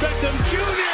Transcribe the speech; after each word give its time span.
Beckham 0.00 0.36
Jr. 0.48 0.88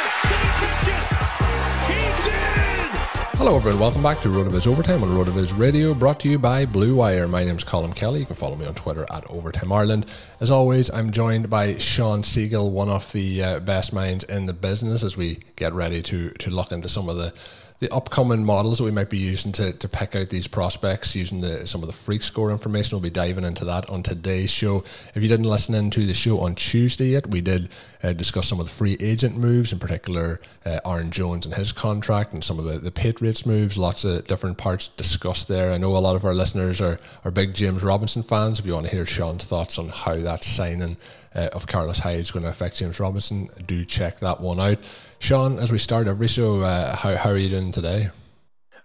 Hello, 3.37 3.57
everyone. 3.57 3.79
Welcome 3.79 4.01
back 4.01 4.21
to 4.21 4.29
RotoViz 4.29 4.65
Overtime 4.65 5.03
on 5.03 5.09
RotoViz 5.09 5.55
Radio, 5.59 5.93
brought 5.93 6.19
to 6.21 6.29
you 6.29 6.39
by 6.39 6.65
Blue 6.65 6.95
Wire. 6.95 7.27
My 7.27 7.43
name 7.43 7.57
is 7.57 7.63
Colm 7.63 7.95
Kelly. 7.95 8.21
You 8.21 8.25
can 8.25 8.35
follow 8.35 8.55
me 8.55 8.65
on 8.65 8.73
Twitter 8.73 9.05
at 9.11 9.29
Overtime 9.29 9.71
Ireland. 9.71 10.07
As 10.39 10.49
always, 10.49 10.89
I'm 10.89 11.11
joined 11.11 11.47
by 11.49 11.77
Shawn 11.77 12.23
Siegele, 12.23 12.71
one 12.71 12.89
of 12.89 13.11
the 13.11 13.43
uh, 13.43 13.59
best 13.59 13.93
minds 13.93 14.23
in 14.23 14.47
the 14.47 14.53
business, 14.53 15.03
as 15.03 15.15
we 15.15 15.37
get 15.57 15.73
ready 15.73 16.01
to 16.01 16.31
to 16.31 16.49
look 16.49 16.71
into 16.71 16.89
some 16.89 17.07
of 17.07 17.17
the 17.17 17.31
the 17.79 17.93
upcoming 17.93 18.45
models 18.45 18.77
that 18.77 18.85
we 18.85 18.91
might 18.91 19.09
be 19.09 19.17
using 19.17 19.51
to, 19.51 19.73
to 19.73 19.89
pick 19.89 20.15
out 20.15 20.29
these 20.29 20.47
prospects 20.47 21.13
using 21.15 21.41
the 21.41 21.67
some 21.67 21.83
of 21.83 21.87
the 21.87 21.93
freak 21.93 22.23
score 22.23 22.51
information. 22.51 22.95
We'll 22.95 23.03
be 23.03 23.09
diving 23.09 23.43
into 23.43 23.65
that 23.65 23.89
on 23.89 24.01
today's 24.01 24.49
show. 24.49 24.83
If 25.13 25.21
you 25.21 25.27
didn't 25.27 25.45
listen 25.45 25.75
into 25.75 26.05
the 26.05 26.13
show 26.13 26.39
on 26.39 26.55
Tuesday 26.55 27.07
yet, 27.07 27.27
we 27.27 27.41
did 27.41 27.69
uh, 28.01 28.13
discuss 28.13 28.47
some 28.47 28.59
of 28.59 28.67
the 28.67 28.71
free 28.71 28.95
agent 29.01 29.35
moves, 29.37 29.73
in 29.73 29.79
particular 29.79 30.39
uh, 30.65 30.79
Aaron 30.85 31.11
Jones 31.11 31.45
and 31.45 31.55
his 31.55 31.73
contract, 31.73 32.33
and 32.33 32.43
some 32.43 32.59
of 32.59 32.65
the, 32.65 32.79
the 32.79 32.91
Patriots 32.91 33.45
moves. 33.45 33.77
Lots 33.77 34.05
of 34.05 34.25
different 34.25 34.57
parts 34.57 34.87
discussed 34.87 35.47
there. 35.49 35.71
I 35.71 35.77
know 35.77 35.95
a 35.95 35.99
lot 35.99 36.15
of 36.15 36.23
our 36.23 36.33
listeners 36.33 36.79
are, 36.79 36.99
are 37.25 37.31
big 37.31 37.53
James 37.53 37.83
Robinson 37.83 38.23
fans. 38.23 38.57
If 38.57 38.65
you 38.65 38.73
want 38.73 38.85
to 38.85 38.91
hear 38.91 39.05
Shawn's 39.05 39.43
thoughts 39.43 39.77
on 39.77 39.89
how 39.89 40.15
that 40.15 40.43
signing 40.45 40.95
uh, 41.35 41.49
of 41.53 41.67
Carlos 41.67 41.99
Hyde 41.99 42.19
is 42.19 42.31
going 42.31 42.43
to 42.43 42.49
affect 42.49 42.77
James 42.77 42.99
Robinson, 42.99 43.49
do 43.65 43.83
check 43.85 44.19
that 44.19 44.39
one 44.39 44.59
out. 44.59 44.77
Shawn, 45.19 45.59
as 45.59 45.71
we 45.71 45.77
start 45.77 46.07
every 46.07 46.27
show, 46.27 46.61
uh, 46.61 46.95
how, 46.95 47.15
how 47.15 47.29
are 47.31 47.37
you 47.37 47.49
doing 47.49 47.71
today? 47.71 48.09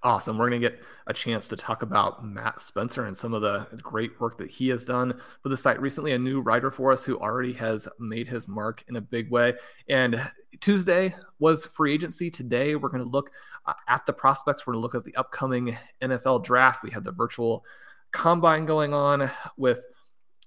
Awesome. 0.03 0.39
We're 0.39 0.49
going 0.49 0.63
to 0.63 0.71
get 0.71 0.81
a 1.07 1.13
chance 1.13 1.47
to 1.49 1.57
talk 1.57 1.83
about 1.83 2.25
Matt 2.25 2.59
Spencer 2.59 3.05
and 3.05 3.15
some 3.15 3.35
of 3.35 3.43
the 3.43 3.67
great 3.83 4.19
work 4.19 4.39
that 4.39 4.49
he 4.49 4.69
has 4.69 4.87
done 4.87 5.21
for 5.43 5.51
the 5.51 5.57
site 5.57 5.81
recently. 5.81 6.13
A 6.13 6.19
new 6.19 6.41
writer 6.41 6.71
for 6.71 6.91
us 6.91 7.05
who 7.05 7.19
already 7.19 7.53
has 7.55 7.87
made 7.99 8.27
his 8.27 8.49
mark 8.49 8.83
in 8.89 8.97
a 8.97 9.01
big 9.01 9.31
way. 9.31 9.55
And 9.91 10.27
Tuesday 10.61 11.15
was 11.39 11.67
free 11.67 11.93
agency. 11.93 12.31
Today, 12.31 12.77
we're 12.77 12.89
going 12.89 13.05
to 13.05 13.11
look 13.11 13.31
uh, 13.67 13.75
at 13.89 14.07
the 14.07 14.15
prospects. 14.15 14.67
We're 14.67 14.73
going 14.73 14.81
to 14.81 14.83
look 14.83 14.95
at 14.95 15.05
the 15.05 15.17
upcoming 15.17 15.77
NFL 16.01 16.45
draft. 16.45 16.83
We 16.83 16.91
had 16.91 17.05
the 17.05 17.13
virtual 17.13 17.65
combine 18.11 18.65
going 18.65 18.95
on 18.95 19.31
with 19.59 19.85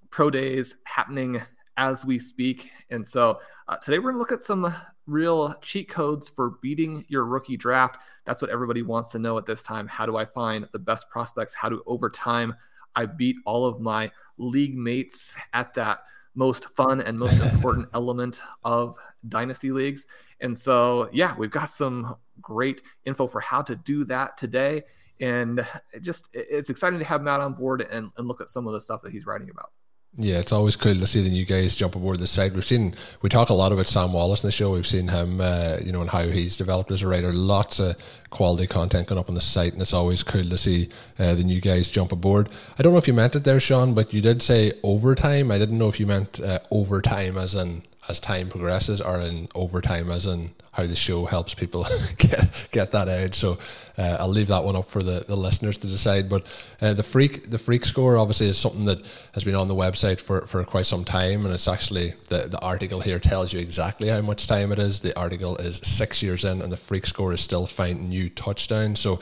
pro 0.10 0.32
days 0.32 0.78
happening 0.86 1.42
as 1.78 2.06
we 2.06 2.20
speak. 2.20 2.72
And 2.90 3.06
so 3.06 3.40
uh, 3.68 3.78
today 3.78 4.00
we're 4.00 4.12
going 4.12 4.16
to 4.16 4.20
look 4.20 4.32
at 4.32 4.42
some 4.42 4.74
real 5.06 5.54
cheat 5.62 5.90
codes 5.90 6.30
for 6.30 6.52
beating 6.62 7.06
your 7.08 7.26
rookie 7.26 7.58
draft. 7.58 7.98
That's 8.26 8.42
what 8.42 8.52
everybody 8.52 8.82
wants 8.82 9.12
to 9.12 9.20
know 9.20 9.38
at 9.38 9.46
this 9.46 9.64
time. 9.64 9.88
How 9.88 10.06
do 10.06 10.18
I 10.18 10.26
find 10.26 10.68
the 10.72 10.80
best 10.80 11.10
prospects? 11.10 11.54
How 11.54 11.70
do 11.70 11.84
over 11.86 12.10
time 12.10 12.56
I 12.96 13.06
beat 13.06 13.38
all 13.46 13.66
of 13.66 13.82
my 13.82 14.12
league 14.38 14.78
mates 14.78 15.36
at 15.54 15.74
that 15.74 16.00
most 16.36 16.70
fun 16.76 17.02
and 17.02 17.18
most 17.18 17.44
important 17.54 17.90
element 17.94 18.42
of 18.64 18.98
dynasty 19.28 19.72
leagues? 19.72 20.06
And 20.42 20.58
so, 20.58 21.10
yeah, 21.12 21.36
we've 21.38 21.52
got 21.52 21.70
some 21.70 22.16
great 22.42 22.82
info 23.06 23.28
for 23.28 23.40
how 23.40 23.62
to 23.64 23.76
do 23.76 24.04
that 24.06 24.38
today. 24.38 24.84
And 25.20 25.66
it 25.94 26.02
just 26.02 26.30
it's 26.34 26.70
exciting 26.70 27.00
to 27.00 27.06
have 27.06 27.22
Matt 27.22 27.40
on 27.40 27.54
board 27.54 27.82
and, 27.82 28.12
and 28.18 28.28
look 28.28 28.42
at 28.42 28.50
some 28.50 28.68
of 28.68 28.74
the 28.74 28.82
stuff 28.82 29.02
that 29.04 29.12
he's 29.12 29.26
writing 29.26 29.50
about. 29.50 29.72
Yeah, 30.16 30.38
it's 30.38 30.52
always 30.52 30.76
cool 30.76 30.94
to 30.94 31.08
see 31.08 31.24
the 31.24 31.32
new 31.32 31.44
guys 31.44 31.76
jump 31.76 31.96
aboard 31.96 32.20
the 32.20 32.28
side. 32.28 32.54
We've 32.54 32.64
seen 32.64 32.94
we 33.24 33.30
talk 33.30 33.50
a 33.50 33.54
lot 33.56 33.72
about 33.72 33.88
Sam 33.88 34.14
Wallace 34.14 34.44
in 34.44 34.48
the 34.48 34.52
show. 34.52 34.74
We've 34.74 34.86
seen 34.86 35.08
him, 35.08 35.42
uh, 35.42 35.78
you 35.84 35.92
know, 35.92 36.02
and 36.02 36.10
how 36.10 36.22
he's 36.28 36.56
developed 36.56 36.92
as 36.92 37.02
a 37.02 37.08
writer. 37.08 37.34
Lots 37.34 37.80
of 37.80 37.96
quality 38.30 38.68
content 38.68 39.08
going 39.08 39.18
up 39.18 39.28
on 39.28 39.34
the 39.34 39.42
site, 39.42 39.74
and 39.74 39.82
it's 39.82 39.94
always 39.94 40.22
cool 40.22 40.44
to 40.44 40.58
see 40.58 40.90
uh, 41.18 41.34
the 41.34 41.44
new 41.44 41.60
guys 41.60 41.90
jump 41.90 42.12
aboard. 42.12 42.50
I 42.78 42.84
don't 42.84 42.94
know 42.94 43.00
if 43.00 43.08
you 43.08 43.14
meant 43.16 43.36
it 43.36 43.44
there, 43.44 43.60
Shawn, 43.60 43.96
but 43.96 44.14
you 44.14 44.22
did 44.22 44.44
say 44.44 44.74
overtime. 44.84 45.50
I 45.50 45.58
didn't 45.58 45.80
know 45.80 45.88
if 45.88 46.00
you 46.00 46.06
meant 46.06 46.40
uh, 46.40 46.60
overtime 46.70 47.36
as 47.36 47.56
in 47.56 47.82
as 48.10 48.20
time 48.20 48.50
progresses, 48.50 49.02
or 49.02 49.20
in 49.20 49.48
overtime 49.56 50.10
as 50.12 50.26
in 50.26 50.52
how 50.74 50.84
the 50.88 50.96
show 50.96 51.26
helps 51.26 51.54
people 51.54 51.86
get 52.18 52.68
get 52.72 52.92
that 52.92 53.08
edge. 53.08 53.36
So 53.36 53.60
uh, 53.98 54.18
I'll 54.20 54.28
leave 54.28 54.48
that 54.48 54.64
one 54.64 54.76
up 54.76 54.90
for 54.90 55.02
the, 55.02 55.24
the 55.26 55.36
listeners 55.36 55.78
to 55.78 55.88
decide. 55.88 56.30
But 56.30 56.46
uh, 56.82 56.94
the 56.94 57.04
freak 57.04 57.50
the 57.50 57.60
freak 57.60 57.86
score 57.86 58.18
obviously 58.18 58.48
is 58.50 58.58
something 58.58 58.86
that 58.86 59.08
has 59.34 59.44
been 59.44 59.56
on 59.56 59.68
the 59.68 59.76
website 59.76 60.20
for, 60.20 60.46
for 60.48 60.64
quite 60.64 60.88
some 60.88 61.06
time, 61.06 61.46
and 61.46 61.54
it's 61.54 61.68
actually 61.68 62.14
the 62.30 62.48
the 62.50 62.60
article 62.60 63.00
here 63.02 63.20
tells 63.20 63.54
you 63.54 63.60
exactly 63.60 64.10
how 64.10 64.22
much 64.22 64.48
time 64.48 64.72
it 64.72 64.80
is. 64.80 65.00
The 65.00 65.18
article 65.18 65.56
is 65.58 65.78
six 65.78 66.22
years 66.22 66.44
in, 66.44 66.62
and 66.62 66.72
the 66.72 66.78
freak 66.78 67.06
score 67.06 67.34
is 67.34 67.42
still 67.42 67.66
finding 67.66 68.10
new 68.10 68.30
touchdowns. 68.30 69.00
So. 69.00 69.20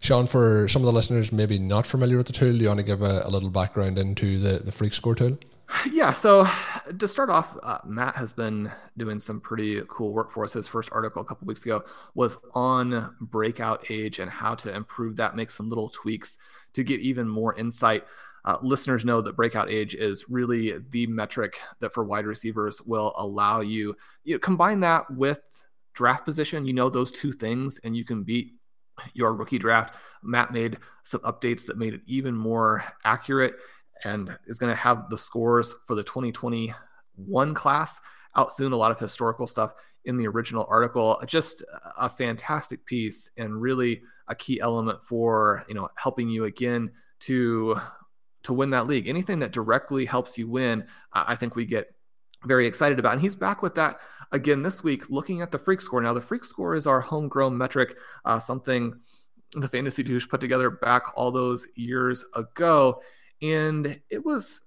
Shawn, 0.00 0.26
for 0.26 0.66
some 0.66 0.82
of 0.82 0.86
the 0.86 0.92
listeners 0.92 1.30
maybe 1.30 1.60
not 1.60 1.86
familiar 1.86 2.16
with 2.16 2.26
the 2.26 2.32
tool, 2.32 2.50
do 2.50 2.58
you 2.58 2.66
want 2.66 2.80
to 2.80 2.84
give 2.84 3.02
a, 3.02 3.22
a 3.24 3.30
little 3.30 3.50
background 3.50 4.00
into 4.00 4.36
the, 4.36 4.58
the 4.58 4.72
Freak 4.72 4.94
Score 4.94 5.14
tool? 5.14 5.38
Yeah, 5.90 6.12
so 6.12 6.46
to 6.98 7.08
start 7.08 7.30
off, 7.30 7.56
uh, 7.62 7.78
Matt 7.84 8.16
has 8.16 8.32
been 8.32 8.70
doing 8.96 9.18
some 9.18 9.40
pretty 9.40 9.82
cool 9.88 10.12
work 10.12 10.30
for 10.32 10.44
us. 10.44 10.52
His 10.52 10.68
first 10.68 10.90
article 10.92 11.22
a 11.22 11.24
couple 11.24 11.46
weeks 11.46 11.64
ago 11.64 11.84
was 12.14 12.38
on 12.54 13.14
breakout 13.20 13.90
age 13.90 14.18
and 14.18 14.30
how 14.30 14.54
to 14.56 14.74
improve 14.74 15.16
that, 15.16 15.36
make 15.36 15.50
some 15.50 15.68
little 15.68 15.88
tweaks 15.88 16.38
to 16.74 16.84
get 16.84 17.00
even 17.00 17.28
more 17.28 17.54
insight. 17.56 18.04
Uh, 18.44 18.56
listeners 18.62 19.04
know 19.04 19.20
that 19.20 19.36
breakout 19.36 19.70
age 19.70 19.94
is 19.94 20.28
really 20.28 20.78
the 20.90 21.06
metric 21.06 21.60
that 21.80 21.94
for 21.94 22.04
wide 22.04 22.26
receivers 22.26 22.82
will 22.82 23.12
allow 23.16 23.60
you, 23.60 23.94
you 24.24 24.34
know, 24.34 24.38
combine 24.38 24.80
that 24.80 25.04
with 25.10 25.40
draft 25.94 26.24
position. 26.24 26.66
You 26.66 26.72
know 26.72 26.88
those 26.88 27.12
two 27.12 27.32
things, 27.32 27.78
and 27.84 27.96
you 27.96 28.04
can 28.04 28.24
beat 28.24 28.52
your 29.14 29.34
rookie 29.34 29.58
draft. 29.58 29.94
Matt 30.22 30.52
made 30.52 30.78
some 31.02 31.20
updates 31.20 31.66
that 31.66 31.78
made 31.78 31.94
it 31.94 32.02
even 32.06 32.34
more 32.34 32.84
accurate 33.04 33.54
and 34.04 34.36
is 34.46 34.58
going 34.58 34.72
to 34.72 34.80
have 34.80 35.08
the 35.08 35.18
scores 35.18 35.74
for 35.86 35.94
the 35.94 36.02
2021 36.02 37.54
class 37.54 38.00
out 38.36 38.52
soon. 38.52 38.72
A 38.72 38.76
lot 38.76 38.90
of 38.90 38.98
historical 38.98 39.46
stuff 39.46 39.72
in 40.04 40.16
the 40.16 40.26
original 40.26 40.66
article. 40.68 41.20
Just 41.26 41.64
a 41.98 42.08
fantastic 42.08 42.84
piece 42.84 43.30
and 43.36 43.60
really 43.60 44.02
a 44.28 44.34
key 44.34 44.60
element 44.60 45.02
for 45.02 45.64
you 45.68 45.74
know 45.74 45.88
helping 45.96 46.28
you 46.28 46.44
again 46.44 46.90
to 47.20 47.76
to 48.42 48.52
win 48.52 48.70
that 48.70 48.86
league. 48.86 49.08
Anything 49.08 49.38
that 49.40 49.52
directly 49.52 50.04
helps 50.04 50.36
you 50.36 50.48
win, 50.48 50.86
I 51.12 51.34
think 51.34 51.54
we 51.54 51.64
get 51.64 51.94
very 52.44 52.66
excited 52.66 52.98
about. 52.98 53.12
And 53.12 53.20
he's 53.20 53.36
back 53.36 53.62
with 53.62 53.74
that 53.76 54.00
again 54.32 54.62
this 54.62 54.82
week, 54.82 55.10
looking 55.10 55.42
at 55.42 55.50
the 55.50 55.58
freak 55.58 55.80
score. 55.80 56.00
Now, 56.00 56.12
the 56.12 56.20
freak 56.20 56.44
score 56.44 56.74
is 56.74 56.86
our 56.86 57.00
homegrown 57.00 57.56
metric, 57.56 57.96
uh, 58.24 58.38
something 58.38 58.94
the 59.54 59.68
fantasy 59.68 60.02
douche 60.02 60.28
put 60.28 60.40
together 60.40 60.70
back 60.70 61.02
all 61.14 61.30
those 61.30 61.66
years 61.76 62.24
ago. 62.34 63.00
And 63.42 64.00
it 64.08 64.24
was 64.24 64.60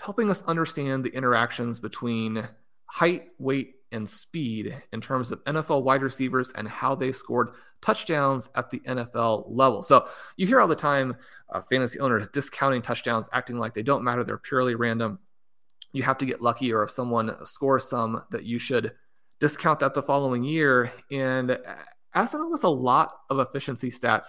helping 0.00 0.30
us 0.30 0.42
understand 0.42 1.04
the 1.04 1.14
interactions 1.14 1.78
between 1.78 2.48
height, 2.86 3.28
weight, 3.38 3.74
and 3.92 4.08
speed 4.08 4.74
in 4.92 5.00
terms 5.00 5.30
of 5.30 5.42
NFL 5.44 5.84
wide 5.84 6.02
receivers 6.02 6.50
and 6.56 6.68
how 6.68 6.96
they 6.96 7.12
scored 7.12 7.50
touchdowns 7.80 8.50
at 8.56 8.68
the 8.70 8.80
NFL 8.80 9.44
level. 9.48 9.82
So 9.82 10.08
you 10.36 10.46
hear 10.46 10.60
all 10.60 10.66
the 10.66 10.74
time 10.74 11.16
uh, 11.52 11.60
fantasy 11.70 12.00
owners 12.00 12.28
discounting 12.28 12.82
touchdowns, 12.82 13.28
acting 13.32 13.58
like 13.58 13.72
they 13.72 13.84
don't 13.84 14.02
matter, 14.02 14.24
they're 14.24 14.38
purely 14.38 14.74
random. 14.74 15.20
You 15.92 16.02
have 16.02 16.18
to 16.18 16.26
get 16.26 16.42
lucky, 16.42 16.72
or 16.72 16.82
if 16.82 16.90
someone 16.90 17.36
scores 17.44 17.88
some, 17.88 18.24
that 18.32 18.42
you 18.42 18.58
should 18.58 18.92
discount 19.38 19.78
that 19.78 19.94
the 19.94 20.02
following 20.02 20.42
year. 20.42 20.90
And 21.12 21.56
as 22.14 22.34
with 22.36 22.64
a 22.64 22.68
lot 22.68 23.12
of 23.30 23.38
efficiency 23.38 23.90
stats, 23.90 24.26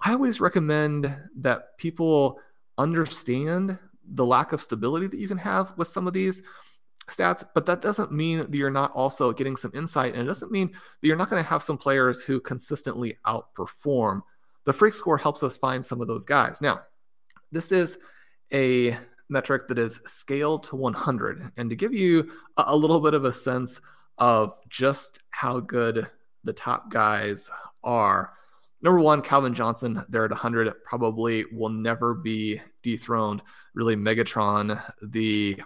I 0.00 0.12
always 0.12 0.40
recommend 0.40 1.16
that 1.36 1.78
people 1.78 2.40
understand 2.78 3.78
the 4.10 4.24
lack 4.24 4.52
of 4.52 4.62
stability 4.62 5.06
that 5.06 5.18
you 5.18 5.28
can 5.28 5.38
have 5.38 5.76
with 5.76 5.88
some 5.88 6.06
of 6.06 6.12
these 6.12 6.42
stats, 7.10 7.44
but 7.54 7.66
that 7.66 7.82
doesn't 7.82 8.12
mean 8.12 8.38
that 8.38 8.54
you're 8.54 8.70
not 8.70 8.92
also 8.92 9.32
getting 9.32 9.56
some 9.56 9.72
insight. 9.74 10.14
And 10.14 10.22
it 10.22 10.26
doesn't 10.26 10.52
mean 10.52 10.68
that 10.68 11.06
you're 11.06 11.16
not 11.16 11.30
going 11.30 11.42
to 11.42 11.48
have 11.48 11.62
some 11.62 11.78
players 11.78 12.22
who 12.22 12.40
consistently 12.40 13.18
outperform. 13.26 14.22
The 14.64 14.72
freak 14.72 14.94
score 14.94 15.18
helps 15.18 15.42
us 15.42 15.56
find 15.56 15.84
some 15.84 16.00
of 16.00 16.08
those 16.08 16.26
guys. 16.26 16.60
Now, 16.60 16.80
this 17.50 17.72
is 17.72 17.98
a 18.52 18.96
metric 19.28 19.68
that 19.68 19.78
is 19.78 20.00
scaled 20.04 20.64
to 20.64 20.76
100. 20.76 21.52
And 21.56 21.70
to 21.70 21.76
give 21.76 21.92
you 21.92 22.30
a, 22.56 22.76
little 22.76 23.00
bit 23.00 23.14
of 23.14 23.24
a 23.24 23.32
sense 23.32 23.80
of 24.18 24.54
just 24.68 25.20
how 25.30 25.60
good 25.60 26.08
the 26.44 26.52
top 26.52 26.90
guys 26.90 27.50
are, 27.82 28.32
number 28.82 29.00
one, 29.00 29.22
Calvin 29.22 29.54
Johnson, 29.54 30.04
they're 30.08 30.24
at 30.24 30.30
100, 30.30 30.72
probably 30.84 31.44
will 31.52 31.68
never 31.68 32.14
be 32.14 32.60
dethroned. 32.82 33.42
Really, 33.74 33.96
Megatron, 33.96 34.80
the 35.02 35.60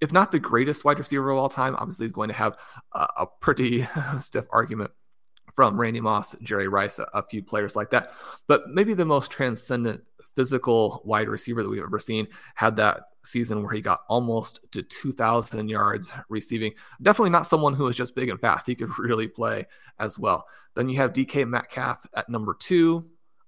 if 0.00 0.12
not 0.12 0.32
the 0.32 0.40
greatest 0.40 0.84
wide 0.84 0.98
receiver 0.98 1.30
of 1.30 1.38
all 1.38 1.48
time, 1.48 1.76
obviously 1.76 2.06
he's 2.06 2.12
going 2.12 2.30
to 2.30 2.34
have 2.34 2.56
a, 2.94 3.06
a 3.18 3.26
pretty 3.40 3.86
stiff 4.18 4.46
argument 4.50 4.90
from 5.54 5.78
Randy 5.78 6.00
Moss, 6.00 6.34
Jerry 6.42 6.68
Rice, 6.68 6.98
a, 6.98 7.06
a, 7.12 7.22
few 7.22 7.42
players 7.42 7.76
like 7.76 7.90
that. 7.90 8.12
But 8.46 8.68
maybe 8.70 8.94
the 8.94 9.04
most 9.04 9.30
transcendent 9.30 10.02
physical 10.34 11.02
wide 11.04 11.28
receiver 11.28 11.62
that 11.62 11.68
we've 11.68 11.82
ever 11.82 11.98
seen 11.98 12.28
had 12.54 12.76
that 12.76 13.02
season 13.24 13.62
where 13.62 13.72
he 13.72 13.80
got 13.80 14.00
almost 14.08 14.60
to 14.72 14.82
2,000 14.82 15.68
yards 15.68 16.12
receiving. 16.28 16.72
Definitely 17.02 17.30
not 17.30 17.46
someone 17.46 17.74
who 17.74 17.86
is 17.88 17.96
just 17.96 18.14
big 18.14 18.28
and 18.28 18.40
fast. 18.40 18.66
He 18.66 18.74
could 18.74 18.90
really 18.98 19.28
play 19.28 19.66
as 19.98 20.18
well. 20.18 20.46
Then 20.74 20.88
you 20.88 20.96
have 20.98 21.12
DK 21.12 21.48
Metcalf 21.48 22.06
at 22.14 22.28
number 22.28 22.54
two, 22.58 23.06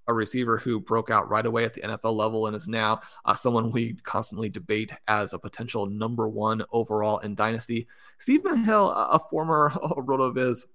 a 0.08 0.14
receiver 0.14 0.58
who 0.58 0.80
broke 0.80 1.10
out 1.10 1.30
right 1.30 1.46
away 1.46 1.64
at 1.64 1.74
the 1.74 1.82
NFL 1.82 2.14
level 2.14 2.46
and 2.46 2.56
is 2.56 2.68
now 2.68 3.00
uh, 3.24 3.34
someone 3.34 3.70
we 3.70 3.94
constantly 4.02 4.48
debate 4.48 4.92
as 5.08 5.32
a 5.32 5.38
potential 5.38 5.86
number 5.86 6.28
one 6.28 6.62
overall 6.72 7.18
in 7.18 7.34
Dynasty. 7.34 7.86
Stephen 8.18 8.64
Hill, 8.64 8.90
a 8.90 9.20
former 9.30 9.70
RotoViz 9.74 10.66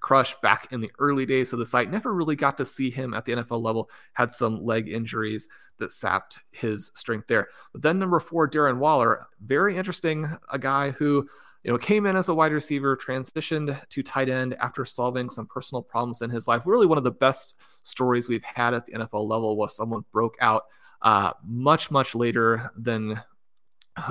crush 0.00 0.34
back 0.42 0.68
in 0.72 0.80
the 0.80 0.90
early 0.98 1.26
days 1.26 1.52
of 1.52 1.58
the 1.58 1.66
site, 1.66 1.90
never 1.90 2.14
really 2.14 2.36
got 2.36 2.56
to 2.58 2.66
see 2.66 2.90
him 2.90 3.14
at 3.14 3.24
the 3.24 3.32
NFL 3.32 3.62
level, 3.62 3.90
had 4.12 4.32
some 4.32 4.64
leg 4.64 4.88
injuries 4.88 5.48
that 5.78 5.92
sapped 5.92 6.40
his 6.52 6.92
strength 6.94 7.26
there. 7.26 7.48
But 7.72 7.82
then 7.82 7.98
number 7.98 8.20
four, 8.20 8.48
Darren 8.48 8.78
Waller, 8.78 9.26
very 9.44 9.76
interesting, 9.76 10.26
a 10.50 10.58
guy 10.58 10.90
who 10.92 11.28
you 11.64 11.72
know, 11.72 11.78
came 11.78 12.04
in 12.04 12.14
as 12.14 12.28
a 12.28 12.34
wide 12.34 12.52
receiver, 12.52 12.96
transitioned 12.96 13.80
to 13.88 14.02
tight 14.02 14.28
end 14.28 14.54
after 14.60 14.84
solving 14.84 15.30
some 15.30 15.46
personal 15.46 15.82
problems 15.82 16.20
in 16.20 16.28
his 16.28 16.46
life. 16.46 16.62
Really, 16.66 16.86
one 16.86 16.98
of 16.98 17.04
the 17.04 17.10
best 17.10 17.56
stories 17.84 18.28
we've 18.28 18.44
had 18.44 18.74
at 18.74 18.84
the 18.84 18.92
NFL 18.92 19.26
level 19.26 19.56
was 19.56 19.74
someone 19.74 20.04
broke 20.12 20.36
out 20.40 20.64
uh, 21.00 21.32
much, 21.42 21.90
much 21.90 22.14
later 22.14 22.70
than 22.76 23.20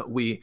we 0.07 0.41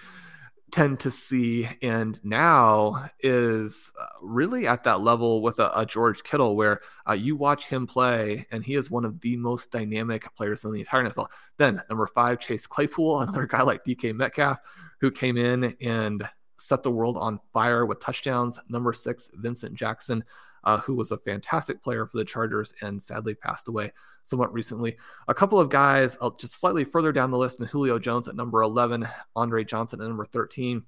tend 0.70 1.00
to 1.00 1.10
see, 1.10 1.68
and 1.82 2.22
now 2.24 3.10
is 3.20 3.92
uh, 4.00 4.06
really 4.22 4.66
at 4.66 4.84
that 4.84 5.00
level 5.00 5.42
with 5.42 5.58
a, 5.58 5.70
a 5.78 5.84
George 5.84 6.22
Kittle, 6.22 6.56
where 6.56 6.80
uh, 7.08 7.12
you 7.12 7.36
watch 7.36 7.66
him 7.66 7.86
play, 7.86 8.46
and 8.50 8.64
he 8.64 8.74
is 8.74 8.90
one 8.90 9.04
of 9.04 9.20
the 9.20 9.36
most 9.36 9.70
dynamic 9.70 10.26
players 10.34 10.64
in 10.64 10.72
the 10.72 10.80
entire 10.80 11.06
NFL. 11.06 11.28
Then 11.56 11.82
number 11.88 12.06
five, 12.06 12.40
Chase 12.40 12.66
Claypool, 12.66 13.20
another 13.22 13.46
guy 13.46 13.62
like 13.62 13.84
DK 13.84 14.14
Metcalf, 14.14 14.58
who 15.00 15.10
came 15.10 15.36
in 15.36 15.76
and 15.80 16.28
set 16.58 16.82
the 16.82 16.90
world 16.90 17.16
on 17.16 17.40
fire 17.52 17.86
with 17.86 18.00
touchdowns. 18.00 18.58
Number 18.68 18.92
six, 18.92 19.30
Vincent 19.34 19.74
Jackson, 19.74 20.24
uh, 20.64 20.78
who 20.78 20.94
was 20.94 21.10
a 21.10 21.18
fantastic 21.18 21.82
player 21.82 22.06
for 22.06 22.18
the 22.18 22.24
Chargers 22.24 22.74
and 22.82 23.02
sadly 23.02 23.34
passed 23.34 23.68
away 23.68 23.92
somewhat 24.24 24.52
recently. 24.52 24.96
A 25.28 25.34
couple 25.34 25.58
of 25.58 25.68
guys 25.68 26.16
uh, 26.20 26.30
just 26.38 26.58
slightly 26.58 26.84
further 26.84 27.12
down 27.12 27.30
the 27.30 27.38
list, 27.38 27.60
and 27.60 27.68
Julio 27.68 27.98
Jones 27.98 28.28
at 28.28 28.36
number 28.36 28.62
11, 28.62 29.06
Andre 29.36 29.64
Johnson 29.64 30.00
at 30.00 30.08
number 30.08 30.26
13. 30.26 30.82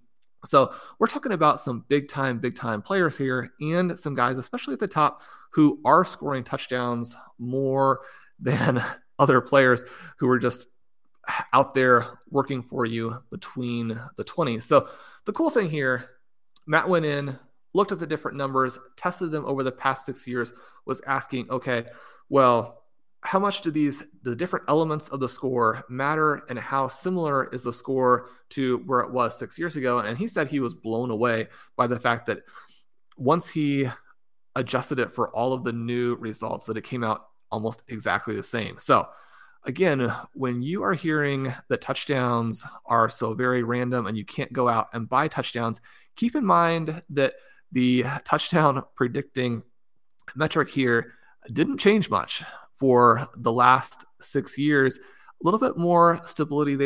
So 0.44 0.74
we're 0.98 1.06
talking 1.06 1.32
about 1.32 1.60
some 1.60 1.84
big 1.88 2.08
time, 2.08 2.38
big 2.38 2.56
time 2.56 2.82
players 2.82 3.16
here, 3.16 3.50
and 3.60 3.98
some 3.98 4.14
guys, 4.14 4.38
especially 4.38 4.74
at 4.74 4.80
the 4.80 4.88
top, 4.88 5.22
who 5.52 5.80
are 5.84 6.04
scoring 6.04 6.44
touchdowns 6.44 7.16
more 7.38 8.00
than 8.40 8.82
other 9.18 9.40
players 9.40 9.84
who 10.18 10.28
are 10.28 10.38
just 10.38 10.66
out 11.52 11.74
there 11.74 12.18
working 12.30 12.62
for 12.62 12.84
you 12.84 13.22
between 13.30 14.00
the 14.16 14.24
20s. 14.24 14.62
So 14.62 14.88
the 15.24 15.32
cool 15.32 15.50
thing 15.50 15.70
here, 15.70 16.10
Matt 16.66 16.88
went 16.88 17.04
in, 17.04 17.38
looked 17.74 17.92
at 17.92 17.98
the 17.98 18.06
different 18.06 18.36
numbers, 18.36 18.78
tested 18.96 19.30
them 19.30 19.44
over 19.46 19.62
the 19.62 19.72
past 19.72 20.06
six 20.06 20.26
years, 20.26 20.52
was 20.84 21.00
asking, 21.06 21.50
okay, 21.50 21.84
well, 22.28 22.82
how 23.24 23.38
much 23.38 23.60
do 23.60 23.70
these 23.70 24.02
the 24.22 24.34
different 24.34 24.64
elements 24.68 25.08
of 25.08 25.20
the 25.20 25.28
score 25.28 25.84
matter 25.88 26.42
and 26.48 26.58
how 26.58 26.88
similar 26.88 27.48
is 27.54 27.62
the 27.62 27.72
score 27.72 28.28
to 28.50 28.78
where 28.78 29.00
it 29.00 29.12
was 29.12 29.38
six 29.38 29.58
years 29.58 29.76
ago? 29.76 30.00
And 30.00 30.18
he 30.18 30.26
said 30.26 30.48
he 30.48 30.60
was 30.60 30.74
blown 30.74 31.10
away 31.10 31.48
by 31.76 31.86
the 31.86 32.00
fact 32.00 32.26
that 32.26 32.40
once 33.16 33.46
he 33.46 33.88
adjusted 34.56 34.98
it 34.98 35.12
for 35.12 35.30
all 35.30 35.52
of 35.52 35.64
the 35.64 35.72
new 35.72 36.16
results 36.16 36.66
that 36.66 36.76
it 36.76 36.84
came 36.84 37.04
out 37.04 37.28
almost 37.50 37.82
exactly 37.88 38.34
the 38.34 38.42
same. 38.42 38.76
So 38.78 39.08
again, 39.64 40.12
when 40.34 40.60
you 40.62 40.82
are 40.82 40.92
hearing 40.92 41.54
that 41.68 41.80
touchdowns 41.80 42.64
are 42.86 43.08
so 43.08 43.34
very 43.34 43.62
random 43.62 44.06
and 44.06 44.16
you 44.16 44.24
can't 44.24 44.52
go 44.52 44.68
out 44.68 44.88
and 44.92 45.08
buy 45.08 45.28
touchdowns, 45.28 45.80
keep 46.16 46.34
in 46.34 46.44
mind 46.44 47.02
that 47.10 47.34
the 47.72 48.04
touchdown 48.24 48.82
predicting 48.94 49.62
metric 50.36 50.70
here 50.70 51.14
didn't 51.52 51.78
change 51.78 52.08
much 52.10 52.42
for 52.74 53.28
the 53.36 53.52
last 53.52 54.04
six 54.20 54.56
years. 54.56 54.98
A 54.98 55.00
little 55.44 55.60
bit 55.60 55.76
more 55.76 56.20
stability 56.24 56.76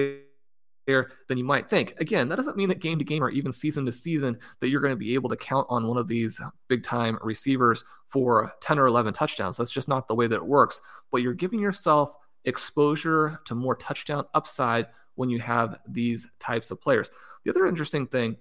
there 0.87 1.11
than 1.29 1.37
you 1.37 1.45
might 1.45 1.69
think. 1.69 1.95
Again, 1.99 2.29
that 2.29 2.37
doesn't 2.37 2.57
mean 2.57 2.69
that 2.69 2.81
game 2.81 2.99
to 2.99 3.05
game 3.05 3.23
or 3.23 3.31
even 3.31 3.53
season 3.53 3.85
to 3.87 3.93
season 3.93 4.39
that 4.61 4.69
you're 4.69 4.81
going 4.81 4.93
to 4.93 4.97
be 4.97 5.15
able 5.15 5.29
to 5.29 5.37
count 5.37 5.67
on 5.69 5.87
one 5.89 5.99
of 5.99 6.07
these 6.07 6.41
big 6.69 6.83
time 6.83 7.19
receivers 7.23 7.85
for 8.07 8.53
10 8.61 8.79
or 8.79 8.87
11 8.87 9.13
touchdowns. 9.13 9.57
That's 9.57 9.71
just 9.71 9.89
not 9.89 10.07
the 10.09 10.15
way 10.15 10.27
that 10.27 10.37
it 10.37 10.47
works. 10.47 10.81
But 11.11 11.23
you're 11.23 11.35
giving 11.35 11.61
yourself 11.61 12.15
exposure 12.45 13.41
to 13.45 13.55
more 13.55 13.75
touchdown 13.75 14.25
upside 14.35 14.87
when 15.17 15.29
you 15.29 15.41
have 15.41 15.79
these 15.89 16.29
types 16.39 16.71
of 16.71 16.81
players. 16.81 17.11
The 17.45 17.51
other 17.51 17.67
interesting 17.67 18.07
thing, 18.07 18.37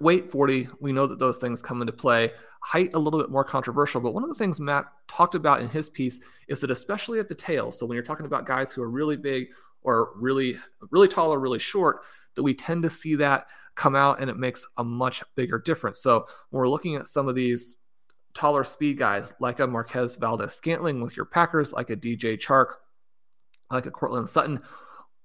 weight 0.00 0.30
40, 0.30 0.68
we 0.80 0.92
know 0.92 1.06
that 1.06 1.18
those 1.18 1.38
things 1.38 1.62
come 1.62 1.80
into 1.80 1.92
play. 1.92 2.32
Height 2.62 2.94
a 2.94 2.98
little 2.98 3.18
bit 3.18 3.30
more 3.30 3.44
controversial, 3.44 4.00
but 4.00 4.12
one 4.12 4.22
of 4.22 4.28
the 4.28 4.34
things 4.34 4.60
Matt 4.60 4.84
talked 5.08 5.34
about 5.34 5.60
in 5.60 5.68
his 5.68 5.88
piece 5.88 6.20
is 6.48 6.60
that 6.60 6.70
especially 6.70 7.18
at 7.18 7.28
the 7.28 7.34
tail, 7.34 7.70
so 7.70 7.86
when 7.86 7.94
you're 7.94 8.04
talking 8.04 8.26
about 8.26 8.46
guys 8.46 8.72
who 8.72 8.82
are 8.82 8.90
really 8.90 9.16
big 9.16 9.48
or 9.82 10.10
really 10.16 10.58
really 10.90 11.08
tall 11.08 11.32
or 11.32 11.40
really 11.40 11.58
short, 11.58 12.02
that 12.34 12.42
we 12.42 12.54
tend 12.54 12.82
to 12.82 12.90
see 12.90 13.14
that 13.16 13.46
come 13.74 13.96
out 13.96 14.20
and 14.20 14.28
it 14.28 14.36
makes 14.36 14.66
a 14.76 14.84
much 14.84 15.24
bigger 15.36 15.58
difference. 15.58 16.00
So 16.00 16.26
when 16.50 16.60
we're 16.60 16.68
looking 16.68 16.96
at 16.96 17.08
some 17.08 17.28
of 17.28 17.34
these 17.34 17.78
taller 18.34 18.62
speed 18.62 18.98
guys 18.98 19.32
like 19.40 19.58
a 19.60 19.66
Marquez 19.66 20.16
Valdes-Scantling 20.16 21.00
with 21.00 21.16
your 21.16 21.26
Packers, 21.26 21.72
like 21.72 21.90
a 21.90 21.96
DJ 21.96 22.38
Chark, 22.38 22.74
like 23.70 23.86
a 23.86 23.90
Courtland 23.90 24.28
Sutton. 24.28 24.60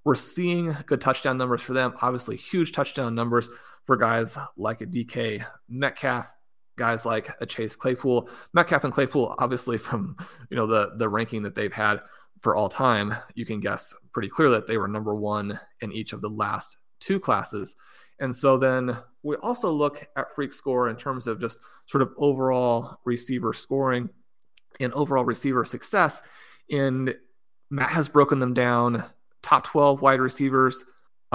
We're 0.03 0.15
seeing 0.15 0.75
good 0.86 1.01
touchdown 1.01 1.38
numbers 1.38 1.62
for 1.62 1.74
them. 1.74 1.95
Obviously, 2.01 2.36
huge 2.36 2.72
touchdown 2.72 3.15
numbers 3.15 3.50
for 3.85 3.95
guys 3.95 4.37
like 4.57 4.81
a 4.81 4.85
DK 4.85 5.45
Metcalf, 5.69 6.33
guys 6.77 7.05
like 7.05 7.29
a 7.39 7.45
Chase 7.45 7.75
Claypool. 7.75 8.29
Metcalf 8.53 8.83
and 8.83 8.93
Claypool, 8.93 9.35
obviously, 9.39 9.77
from 9.77 10.17
you 10.49 10.57
know 10.57 10.67
the 10.67 10.93
the 10.97 11.09
ranking 11.09 11.43
that 11.43 11.55
they've 11.55 11.73
had 11.73 12.01
for 12.41 12.55
all 12.55 12.69
time, 12.69 13.15
you 13.33 13.45
can 13.45 13.59
guess 13.59 13.95
pretty 14.13 14.29
clearly 14.29 14.55
that 14.55 14.67
they 14.67 14.77
were 14.77 14.87
number 14.87 15.15
one 15.15 15.59
in 15.81 15.91
each 15.91 16.13
of 16.13 16.21
the 16.21 16.29
last 16.29 16.77
two 16.99 17.19
classes. 17.19 17.75
And 18.19 18.35
so 18.35 18.57
then 18.57 18.97
we 19.23 19.35
also 19.37 19.69
look 19.69 20.07
at 20.15 20.33
freak 20.35 20.53
score 20.53 20.89
in 20.89 20.95
terms 20.95 21.27
of 21.27 21.39
just 21.39 21.59
sort 21.85 22.01
of 22.01 22.11
overall 22.17 22.97
receiver 23.05 23.53
scoring 23.53 24.09
and 24.79 24.93
overall 24.93 25.25
receiver 25.25 25.65
success. 25.65 26.21
And 26.71 27.15
Matt 27.69 27.89
has 27.89 28.09
broken 28.09 28.39
them 28.39 28.53
down 28.53 29.03
top 29.41 29.65
12 29.65 30.01
wide 30.01 30.19
receivers, 30.19 30.83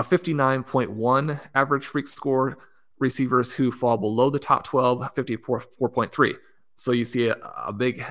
a 0.01 0.03
59.1 0.03 1.41
average 1.55 1.85
freak 1.85 2.09
score, 2.09 2.57
receivers 2.99 3.53
who 3.53 3.71
fall 3.71 3.99
below 3.99 4.31
the 4.31 4.39
top 4.39 4.65
12, 4.65 5.15
54.3. 5.15 6.35
So 6.77 6.93
you 6.93 7.05
see 7.05 7.29
a, 7.29 7.35
a 7.67 7.73
big 7.73 8.03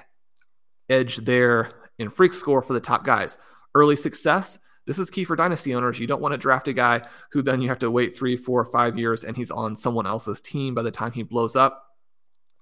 edge 0.87 1.17
there 1.17 1.71
in 1.97 2.11
freak 2.11 2.33
score 2.33 2.61
for 2.61 2.73
the 2.73 2.79
top 2.79 3.03
guys. 3.03 3.39
Early 3.73 3.95
success, 3.95 4.59
this 4.85 4.99
is 4.99 5.09
key 5.09 5.23
for 5.23 5.35
dynasty 5.35 5.73
owners. 5.73 5.97
You 5.97 6.05
don't 6.05 6.21
want 6.21 6.33
to 6.33 6.37
draft 6.37 6.67
a 6.67 6.73
guy 6.73 7.07
who 7.31 7.41
then 7.41 7.59
you 7.59 7.69
have 7.69 7.79
to 7.79 7.89
wait 7.89 8.15
three, 8.15 8.37
four, 8.37 8.63
five 8.65 8.95
years 8.95 9.23
and 9.23 9.35
he's 9.35 9.49
on 9.49 9.75
someone 9.75 10.05
else's 10.05 10.41
team 10.41 10.75
by 10.75 10.83
the 10.83 10.91
time 10.91 11.11
he 11.11 11.23
blows 11.23 11.55
up. 11.55 11.87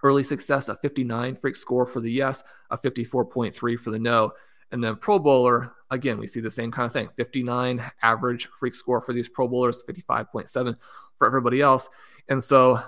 Early 0.03 0.23
success, 0.23 0.69
a 0.69 0.75
59 0.75 1.35
freak 1.35 1.57
score 1.57 1.85
for 1.85 1.99
the 1.99 2.11
yes, 2.11 2.45
a 2.69 2.77
54.3 2.77 3.77
for 3.77 3.91
the 3.91 3.99
no. 3.99 4.31
And 4.71 4.81
then 4.81 4.95
Pro 4.95 5.19
Bowler, 5.19 5.73
again, 5.91 6.17
we 6.17 6.27
see 6.27 6.39
the 6.39 6.51
same 6.51 6.71
kind 6.71 6.85
of 6.85 6.93
thing 6.93 7.09
59 7.15 7.83
average 8.01 8.47
freak 8.59 8.75
score 8.75 9.01
for 9.01 9.13
these 9.13 9.29
Pro 9.29 9.47
Bowlers, 9.47 9.83
55.7 9.87 10.75
for 11.17 11.27
everybody 11.27 11.61
else. 11.61 11.89
And 12.29 12.43
so, 12.43 12.81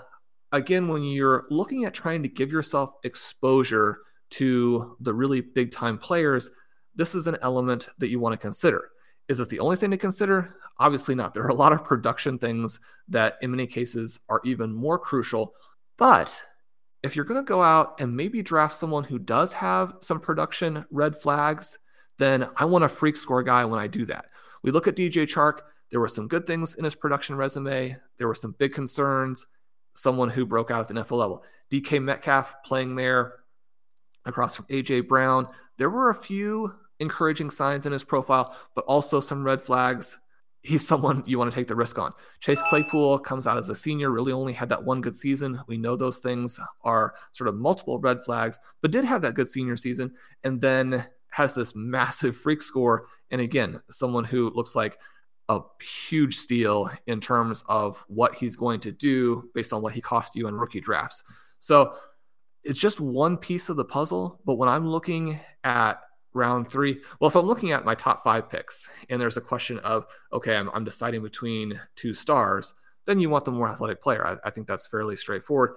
again, 0.51 0.88
when 0.88 1.03
you're 1.03 1.46
looking 1.50 1.86
at 1.86 1.94
trying 1.94 2.24
to 2.24 2.29
give 2.29 2.51
yourself 2.51 2.94
exposure 3.03 4.00
to 4.32 4.96
the 5.00 5.13
really 5.13 5.41
big 5.41 5.72
time 5.72 5.98
players, 5.98 6.51
this 6.96 7.15
is 7.15 7.27
an 7.27 7.38
element 7.41 7.89
that 8.00 8.10
you 8.10 8.20
want 8.20 8.34
to 8.34 8.38
consider. 8.38 8.89
Is 9.27 9.39
it 9.39 9.50
the 9.50 9.60
only 9.60 9.75
thing 9.75 9.91
to 9.91 9.98
consider? 9.98 10.56
Obviously 10.79 11.15
not. 11.15 11.34
There 11.34 11.44
are 11.44 11.50
a 11.50 11.53
lot 11.53 11.74
of 11.74 11.84
production 11.84 12.39
things 12.39 12.79
that, 13.10 13.38
in 13.41 13.51
many 13.51 13.68
cases, 13.68 14.20
are 14.29 14.41
even 14.44 14.74
more 14.74 14.98
crucial. 14.98 15.53
But 15.98 16.41
if 17.03 17.15
you're 17.15 17.25
going 17.25 17.39
to 17.39 17.48
go 17.48 17.62
out 17.62 18.00
and 18.00 18.15
maybe 18.15 18.41
draft 18.41 18.75
someone 18.75 19.03
who 19.03 19.20
does 19.20 19.53
have 19.53 19.94
some 20.01 20.20
production 20.20 20.86
red 20.91 21.15
flags, 21.15 21.77
then 22.20 22.48
I 22.56 22.66
want 22.66 22.84
a 22.84 22.90
freak 22.90 23.16
score 23.16 23.42
guy 23.42 23.66
when 23.66 23.80
I 23.80 23.88
do 23.88 24.06
that. 24.06 24.26
We 24.62 24.72
look 24.72 24.88
at 24.88 24.96
DJ 24.96 25.24
Chark. 25.24 25.60
There 25.90 26.00
were 26.00 26.08
some 26.08 26.28
good 26.28 26.46
things 26.46 26.76
in 26.76 26.84
his 26.84 26.94
production 26.94 27.36
resume. 27.36 27.98
There 28.18 28.28
were 28.28 28.36
some 28.36 28.56
big 28.60 28.74
concerns. 28.74 29.48
Someone 29.96 30.30
who 30.30 30.46
broke 30.46 30.70
out 30.70 30.82
at 30.82 30.88
the 30.88 30.94
NFL 30.94 31.18
level. 31.18 31.44
DK 31.72 32.04
Metcalf 32.04 32.54
playing 32.64 32.96
there 32.96 33.36
across 34.26 34.56
from 34.56 34.66
AJ 34.66 35.08
Brown. 35.08 35.48
There 35.78 35.90
were 35.90 36.10
a 36.10 36.16
few 36.16 36.74
encouraging 37.00 37.50
signs 37.50 37.86
in 37.86 37.94
his 37.94 38.04
profile, 38.04 38.56
but 38.76 38.86
also 38.86 39.20
some 39.20 39.44
red 39.44 39.62
flags 39.62 40.18
he's 40.62 40.86
someone 40.86 41.24
you 41.26 41.38
want 41.38 41.52
to 41.52 41.56
take 41.56 41.68
the 41.68 41.76
risk 41.76 41.98
on. 41.98 42.14
Chase 42.40 42.62
Claypool 42.70 43.20
comes 43.20 43.48
out 43.48 43.58
as 43.58 43.70
a 43.70 43.76
senior, 43.76 44.12
really 44.12 44.32
only 44.32 44.54
had 44.54 44.70
that 44.70 44.84
one 44.84 45.02
good 45.02 45.16
season. 45.16 45.60
We 45.68 45.78
know 45.78 45.96
those 45.96 46.18
things 46.18 46.60
are 46.84 47.14
sort 47.32 47.48
of 47.48 47.56
multiple 47.56 48.00
red 48.00 48.24
flags, 48.24 48.60
but 48.82 48.92
did 48.92 49.06
have 49.06 49.22
that 49.22 49.36
good 49.36 49.50
senior 49.50 49.78
season 49.78 50.14
and 50.44 50.62
then 50.62 51.06
has 51.32 51.54
this 51.54 51.76
massive 51.76 52.36
freak 52.36 52.62
score. 52.62 53.08
And 53.32 53.42
again, 53.42 53.82
someone 53.90 54.24
who 54.24 54.52
looks 54.52 54.76
like 54.76 54.98
a 55.48 55.62
huge 55.82 56.36
steal 56.36 56.92
in 57.08 57.20
terms 57.22 57.64
of 57.68 58.04
what 58.08 58.36
he's 58.36 58.56
going 58.56 58.80
to 58.82 58.92
do 58.92 59.50
based 59.54 59.74
on 59.74 59.82
what 59.82 59.94
he 59.94 60.02
cost 60.02 60.36
you 60.36 60.48
in 60.48 60.56
rookie 60.56 60.82
drafts. 60.82 61.24
So 61.60 61.94
it's 62.64 62.80
just 62.80 63.00
one 63.00 63.38
piece 63.38 63.70
of 63.70 63.76
the 63.76 63.86
puzzle. 63.86 64.42
But 64.46 64.56
when 64.56 64.70
I'm 64.70 64.88
looking 64.88 65.40
at 65.64 66.00
round 66.34 66.70
three. 66.70 67.00
Well, 67.20 67.30
if 67.30 67.36
I'm 67.36 67.46
looking 67.46 67.72
at 67.72 67.86
my 67.86 67.96
top 67.96 68.24
five 68.24 68.50
picks 68.50 68.90
and 69.10 69.22
there's 69.22 69.38
a 69.38 69.42
question 69.42 69.80
of, 69.80 70.06
okay, 70.32 70.56
I'm, 70.56 70.70
I'm 70.74 70.84
deciding 70.84 71.22
between 71.22 71.80
two 71.96 72.14
stars, 72.14 72.74
then 73.06 73.20
you 73.20 73.30
want 73.30 73.46
the 73.46 73.52
more 73.52 73.70
athletic 73.70 74.02
player. 74.02 74.26
I, 74.26 74.48
I, 74.48 74.52
think 74.52 74.68
that's 74.68 74.88
fairly 74.88 75.16
straightforward. 75.16 75.72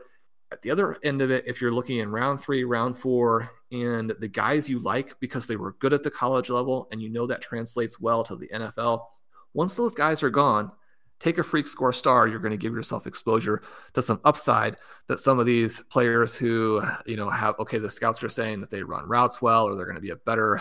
At 0.50 0.60
the 0.62 0.70
other 0.70 0.98
end 1.02 1.22
of 1.22 1.30
it, 1.30 1.44
if 1.46 1.60
you're 1.60 1.72
looking 1.72 1.98
in 1.98 2.10
round 2.10 2.40
three, 2.40 2.64
round 2.64 2.98
four, 2.98 3.50
and 3.72 4.14
the 4.20 4.28
guys 4.28 4.68
you 4.68 4.78
like 4.78 5.18
because 5.18 5.46
they 5.46 5.56
were 5.56 5.72
good 5.80 5.94
at 5.94 6.02
the 6.02 6.10
college 6.10 6.50
level 6.50 6.88
and 6.92 7.00
you 7.00 7.08
know 7.08 7.26
that 7.26 7.40
translates 7.40 7.98
well 7.98 8.22
to 8.22 8.36
the 8.36 8.48
NFL, 8.48 9.06
once 9.54 9.74
those 9.74 9.94
guys 9.94 10.22
are 10.22 10.30
gone, 10.30 10.70
take 11.18 11.38
a 11.38 11.42
freak 11.42 11.66
score 11.66 11.92
star, 11.92 12.28
you're 12.28 12.38
going 12.38 12.52
to 12.52 12.58
give 12.58 12.74
yourself 12.74 13.06
exposure 13.06 13.62
to 13.94 14.02
some 14.02 14.20
upside 14.24 14.76
that 15.06 15.20
some 15.20 15.38
of 15.38 15.46
these 15.46 15.80
players 15.90 16.34
who, 16.34 16.82
you 17.06 17.16
know, 17.16 17.30
have, 17.30 17.54
okay, 17.60 17.78
the 17.78 17.88
scouts 17.88 18.22
are 18.22 18.28
saying 18.28 18.60
that 18.60 18.70
they 18.70 18.82
run 18.82 19.08
routes 19.08 19.40
well 19.40 19.64
or 19.64 19.74
they're 19.74 19.86
going 19.86 19.96
to 19.96 20.02
be 20.02 20.10
a 20.10 20.16
better, 20.16 20.60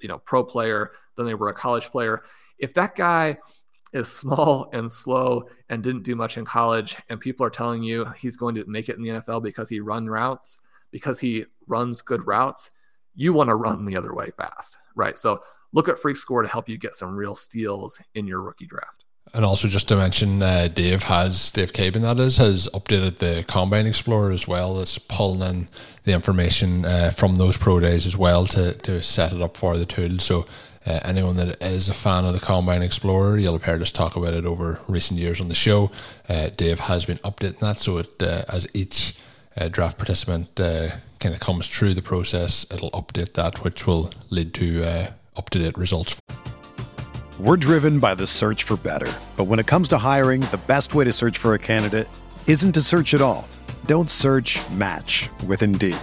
you 0.00 0.08
know, 0.08 0.18
pro 0.18 0.42
player 0.42 0.90
than 1.16 1.26
they 1.26 1.34
were 1.34 1.50
a 1.50 1.54
college 1.54 1.90
player. 1.90 2.24
If 2.58 2.74
that 2.74 2.96
guy 2.96 3.38
is 3.92 4.10
small 4.10 4.70
and 4.72 4.90
slow 4.90 5.44
and 5.68 5.84
didn't 5.84 6.02
do 6.02 6.16
much 6.16 6.36
in 6.36 6.44
college, 6.44 6.96
and 7.08 7.20
people 7.20 7.46
are 7.46 7.50
telling 7.50 7.84
you 7.84 8.06
he's 8.18 8.36
going 8.36 8.56
to 8.56 8.64
make 8.66 8.88
it 8.88 8.96
in 8.96 9.02
the 9.02 9.10
NFL 9.10 9.42
because 9.42 9.68
he 9.68 9.78
run 9.78 10.06
routes, 10.06 10.60
because 10.90 11.20
he 11.20 11.44
runs 11.70 12.02
good 12.02 12.26
routes, 12.26 12.70
you 13.14 13.32
want 13.32 13.48
to 13.48 13.54
run 13.54 13.84
the 13.84 13.96
other 13.96 14.14
way 14.14 14.30
fast, 14.30 14.78
right? 14.94 15.18
So 15.18 15.42
look 15.72 15.88
at 15.88 15.98
Freak 15.98 16.16
Score 16.16 16.42
to 16.42 16.48
help 16.48 16.68
you 16.68 16.78
get 16.78 16.94
some 16.94 17.16
real 17.16 17.34
steals 17.34 18.00
in 18.14 18.26
your 18.26 18.42
rookie 18.42 18.66
draft. 18.66 19.04
And 19.32 19.44
also, 19.44 19.68
just 19.68 19.86
to 19.88 19.96
mention, 19.96 20.42
uh, 20.42 20.68
Dave 20.72 21.04
has 21.04 21.50
Dave 21.52 21.72
Caban 21.72 22.02
that 22.02 22.18
is 22.18 22.38
has 22.38 22.68
updated 22.74 23.18
the 23.18 23.44
Combine 23.46 23.86
Explorer 23.86 24.32
as 24.32 24.48
well. 24.48 24.74
That's 24.74 24.98
pulling 24.98 25.42
in 25.42 25.68
the 26.04 26.12
information 26.12 26.84
uh, 26.84 27.10
from 27.10 27.36
those 27.36 27.56
pro 27.56 27.78
days 27.78 28.06
as 28.06 28.16
well 28.16 28.46
to 28.46 28.72
to 28.74 29.00
set 29.02 29.32
it 29.32 29.40
up 29.40 29.56
for 29.56 29.76
the 29.76 29.86
tool. 29.86 30.18
So. 30.18 30.46
Uh, 30.86 30.98
anyone 31.04 31.36
that 31.36 31.62
is 31.62 31.90
a 31.90 31.94
fan 31.94 32.24
of 32.24 32.32
the 32.32 32.40
Combine 32.40 32.80
Explorer, 32.80 33.36
you'll 33.36 33.52
have 33.52 33.64
heard 33.64 33.82
us 33.82 33.92
talk 33.92 34.16
about 34.16 34.32
it 34.32 34.46
over 34.46 34.80
recent 34.88 35.20
years 35.20 35.38
on 35.38 35.50
the 35.50 35.54
show. 35.54 35.90
Uh, 36.26 36.48
Dave 36.56 36.80
has 36.80 37.04
been 37.04 37.18
updating 37.18 37.58
that, 37.58 37.78
so 37.78 37.98
it 37.98 38.22
uh, 38.22 38.44
as 38.48 38.66
each 38.72 39.14
uh, 39.58 39.68
draft 39.68 39.98
participant 39.98 40.58
kind 41.20 41.34
of 41.34 41.40
comes 41.40 41.68
through 41.68 41.94
the 41.94 42.02
process, 42.02 42.66
it'll 42.72 42.90
update 42.90 43.34
that, 43.34 43.62
which 43.62 43.86
will 43.86 44.10
lead 44.30 44.54
to 44.54 44.84
uh, 44.84 45.10
up 45.36 45.50
to 45.50 45.58
date 45.58 45.76
results. 45.78 46.18
We're 47.38 47.56
driven 47.56 48.00
by 48.00 48.14
the 48.14 48.26
search 48.26 48.64
for 48.64 48.76
better. 48.76 49.10
But 49.36 49.44
when 49.44 49.58
it 49.58 49.66
comes 49.66 49.88
to 49.88 49.98
hiring, 49.98 50.40
the 50.42 50.60
best 50.66 50.94
way 50.94 51.04
to 51.04 51.12
search 51.12 51.38
for 51.38 51.54
a 51.54 51.58
candidate 51.58 52.08
isn't 52.46 52.72
to 52.72 52.82
search 52.82 53.14
at 53.14 53.22
all. 53.22 53.46
Don't 53.86 54.10
search 54.10 54.58
match 54.72 55.30
with 55.46 55.62
Indeed. 55.62 55.96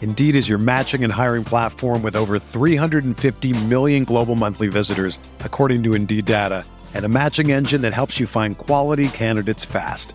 Indeed 0.00 0.34
is 0.34 0.48
your 0.48 0.58
matching 0.58 1.04
and 1.04 1.12
hiring 1.12 1.44
platform 1.44 2.02
with 2.02 2.16
over 2.16 2.38
350 2.38 3.64
million 3.64 4.04
global 4.04 4.34
monthly 4.34 4.68
visitors, 4.68 5.18
according 5.40 5.82
to 5.82 5.94
Indeed 5.94 6.24
data, 6.24 6.64
and 6.94 7.04
a 7.04 7.08
matching 7.08 7.50
engine 7.50 7.82
that 7.82 7.92
helps 7.92 8.18
you 8.18 8.26
find 8.26 8.56
quality 8.56 9.08
candidates 9.08 9.66
fast. 9.66 10.14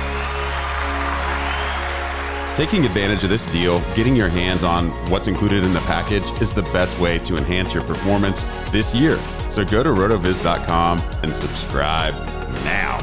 Taking 2.55 2.83
advantage 2.85 3.23
of 3.23 3.29
this 3.29 3.45
deal, 3.45 3.79
getting 3.95 4.13
your 4.13 4.27
hands 4.27 4.65
on 4.65 4.89
what's 5.09 5.27
included 5.27 5.63
in 5.63 5.71
the 5.73 5.79
package 5.81 6.25
is 6.41 6.53
the 6.53 6.63
best 6.63 6.99
way 6.99 7.17
to 7.19 7.37
enhance 7.37 7.73
your 7.73 7.81
performance 7.83 8.43
this 8.71 8.93
year. 8.93 9.17
So 9.49 9.63
go 9.63 9.81
to 9.81 9.89
rotoviz.com 9.89 10.99
and 11.23 11.33
subscribe 11.33 12.13
now. 12.65 12.97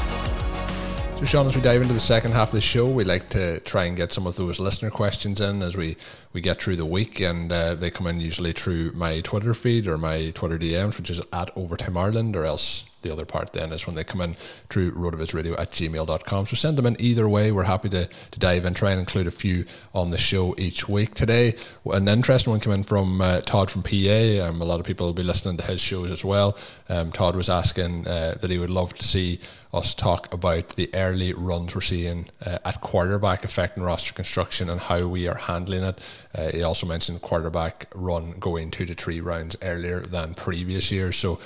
So, 1.17 1.25
Shawn, 1.25 1.47
as 1.47 1.57
we 1.57 1.63
dive 1.63 1.81
into 1.81 1.95
the 1.95 1.99
second 1.99 2.33
half 2.33 2.49
of 2.49 2.57
the 2.57 2.61
show, 2.61 2.87
we 2.87 3.05
like 3.05 3.31
to 3.31 3.59
try 3.61 3.87
and 3.87 3.97
get 3.97 4.13
some 4.13 4.27
of 4.27 4.37
those 4.37 4.61
listener 4.61 4.91
questions 4.91 5.41
in 5.41 5.63
as 5.63 5.79
we, 5.79 5.97
we 6.35 6.43
get 6.43 6.63
through 6.63 6.77
the 6.77 6.87
week, 6.87 7.19
and 7.19 7.51
uh, 7.51 7.75
they 7.75 7.91
come 7.91 8.07
in 8.07 8.21
usually 8.21 8.53
through 8.53 8.93
my 8.93 9.21
Twitter 9.23 9.55
feed 9.55 9.89
or 9.89 9.97
my 9.97 10.31
Twitter 10.31 10.59
DMs, 10.59 10.99
which 10.99 11.09
is 11.09 11.21
at 11.33 11.51
Overtime 11.57 11.97
Ireland, 11.97 12.37
or 12.37 12.45
else 12.45 12.89
the 13.03 13.13
other 13.13 13.25
part 13.25 13.53
then 13.53 13.73
is 13.73 13.87
when 13.87 13.97
they 13.97 14.05
come 14.05 14.21
in 14.21 14.35
through 14.69 14.93
rotovizradio 14.93 15.59
at 15.59 15.71
gmail.com. 15.71 16.47
So 16.47 16.57
send 16.57 16.77
them 16.77 16.87
in 16.87 17.01
either 17.01 17.29
way. 17.29 17.53
We're 17.53 17.65
happy 17.65 17.89
to, 17.91 18.07
to 18.07 18.39
dive 18.39 18.65
in, 18.65 18.75
try 18.75 18.91
and 18.91 19.01
include 19.01 19.27
a 19.27 19.31
few 19.31 19.65
on 19.95 20.11
the 20.11 20.19
show 20.19 20.55
each 20.59 20.89
week. 20.89 21.15
Today, 21.15 21.55
an 21.87 22.09
interesting 22.09 22.51
one 22.51 22.61
came 22.61 22.73
in 22.73 22.83
from 22.83 23.21
uh, 23.21 23.41
Todd 23.43 23.71
from 23.71 23.83
PA. 23.83 24.47
Um, 24.49 24.61
a 24.61 24.65
lot 24.65 24.81
of 24.81 24.87
people 24.87 25.07
will 25.07 25.15
be 25.15 25.23
listening 25.23 25.57
to 25.59 25.65
his 25.65 25.81
shows 25.81 26.11
as 26.11 26.25
well. 26.25 26.57
Um, 26.89 27.13
Todd 27.13 27.37
was 27.37 27.49
asking 27.49 28.07
uh, 28.07 28.37
that 28.41 28.51
he 28.51 28.59
would 28.59 28.71
love 28.71 28.95
to 28.95 29.05
see 29.05 29.41
us 29.73 29.95
talk 29.95 30.33
about 30.33 30.71
the 30.71 30.91
early 30.95 31.33
runs 31.35 31.75
we're 31.75 31.81
seeing 31.83 32.29
uh, 32.45 32.59
at 32.65 32.81
quarterback 32.81 33.45
affecting 33.45 33.83
roster 33.83 34.15
construction 34.15 34.71
and 34.71 34.81
how 34.81 35.07
we 35.07 35.29
are 35.29 35.35
handling 35.35 35.83
it. 35.83 36.01
Uh, 36.35 36.51
he 36.51 36.63
also 36.63 36.87
mentioned 36.87 37.21
quarterback 37.21 37.87
run 37.95 38.33
going 38.39 38.71
two 38.71 38.87
to 38.87 38.95
three 38.95 39.21
rounds 39.21 39.57
earlier 39.63 40.01
than 40.01 40.35
previous 40.35 40.91
years. 40.91 41.17
So 41.17 41.39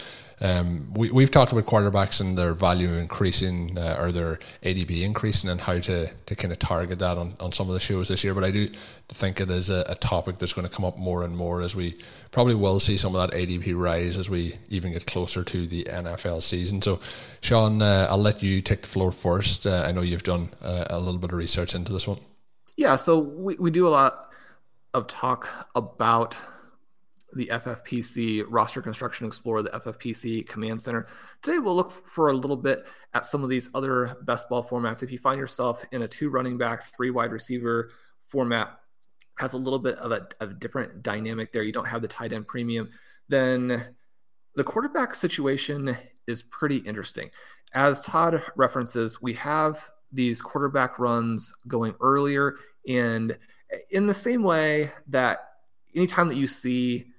um, 0.42 0.92
we, 0.92 1.08
we've 1.12 1.30
talked 1.30 1.52
about 1.52 1.66
quarterbacks 1.66 2.20
and 2.20 2.36
their 2.36 2.52
value 2.52 2.88
increasing 2.94 3.78
uh, 3.78 3.96
or 4.00 4.10
their 4.10 4.40
ADP 4.64 5.02
increasing 5.02 5.48
and 5.48 5.60
how 5.60 5.78
to, 5.78 6.08
to 6.08 6.34
kind 6.34 6.50
of 6.50 6.58
target 6.58 6.98
that 6.98 7.16
on, 7.16 7.36
on 7.38 7.52
some 7.52 7.68
of 7.68 7.74
the 7.74 7.80
shows 7.80 8.08
this 8.08 8.24
year. 8.24 8.34
But 8.34 8.42
I 8.42 8.50
do 8.50 8.68
think 9.08 9.40
it 9.40 9.48
is 9.50 9.70
a, 9.70 9.84
a 9.88 9.94
topic 9.94 10.38
that's 10.38 10.52
going 10.52 10.66
to 10.66 10.74
come 10.74 10.84
up 10.84 10.98
more 10.98 11.24
and 11.24 11.36
more 11.36 11.62
as 11.62 11.76
we 11.76 11.96
probably 12.32 12.56
will 12.56 12.80
see 12.80 12.96
some 12.96 13.14
of 13.14 13.30
that 13.30 13.38
ADP 13.38 13.78
rise 13.78 14.18
as 14.18 14.28
we 14.28 14.56
even 14.68 14.92
get 14.92 15.06
closer 15.06 15.44
to 15.44 15.64
the 15.64 15.84
NFL 15.84 16.42
season. 16.42 16.82
So, 16.82 16.98
Shawn, 17.40 17.80
uh, 17.80 18.08
I'll 18.10 18.18
let 18.18 18.42
you 18.42 18.60
take 18.60 18.82
the 18.82 18.88
floor 18.88 19.12
first. 19.12 19.64
Uh, 19.64 19.84
I 19.86 19.92
know 19.92 20.00
you've 20.00 20.24
done 20.24 20.50
uh, 20.60 20.86
a 20.90 20.98
little 20.98 21.20
bit 21.20 21.30
of 21.30 21.38
research 21.38 21.72
into 21.72 21.92
this 21.92 22.08
one. 22.08 22.18
Yeah, 22.76 22.96
so 22.96 23.20
we, 23.20 23.54
we 23.54 23.70
do 23.70 23.86
a 23.86 23.90
lot 23.90 24.32
of 24.92 25.06
talk 25.06 25.48
about 25.76 26.36
the 27.34 27.46
FFPC 27.46 28.44
roster 28.48 28.82
construction 28.82 29.26
explorer, 29.26 29.62
the 29.62 29.70
FFPC 29.70 30.46
command 30.46 30.82
center. 30.82 31.06
Today 31.42 31.58
we'll 31.58 31.76
look 31.76 32.06
for 32.08 32.30
a 32.30 32.32
little 32.32 32.56
bit 32.56 32.86
at 33.14 33.26
some 33.26 33.42
of 33.42 33.50
these 33.50 33.70
other 33.74 34.16
best 34.22 34.48
ball 34.48 34.62
formats. 34.62 35.02
If 35.02 35.10
you 35.10 35.18
find 35.18 35.38
yourself 35.38 35.84
in 35.92 36.02
a 36.02 36.08
two 36.08 36.30
running 36.30 36.58
back, 36.58 36.82
three 36.94 37.10
wide 37.10 37.32
receiver 37.32 37.90
format, 38.22 38.78
has 39.38 39.54
a 39.54 39.58
little 39.58 39.78
bit 39.78 39.96
of 39.96 40.12
a, 40.12 40.28
of 40.40 40.50
a 40.50 40.54
different 40.54 41.02
dynamic 41.02 41.52
there. 41.52 41.62
You 41.62 41.72
don't 41.72 41.86
have 41.86 42.02
the 42.02 42.08
tight 42.08 42.32
end 42.32 42.46
premium. 42.46 42.90
Then 43.28 43.94
the 44.54 44.64
quarterback 44.64 45.14
situation 45.14 45.96
is 46.26 46.42
pretty 46.42 46.76
interesting. 46.78 47.30
As 47.74 48.02
Todd 48.02 48.42
references, 48.56 49.22
we 49.22 49.32
have 49.34 49.88
these 50.12 50.42
quarterback 50.42 50.98
runs 50.98 51.52
going 51.66 51.94
earlier, 52.00 52.56
and 52.86 53.36
in 53.90 54.06
the 54.06 54.12
same 54.12 54.42
way 54.42 54.92
that 55.08 55.38
anytime 55.94 56.28
that 56.28 56.36
you 56.36 56.46
see 56.46 57.11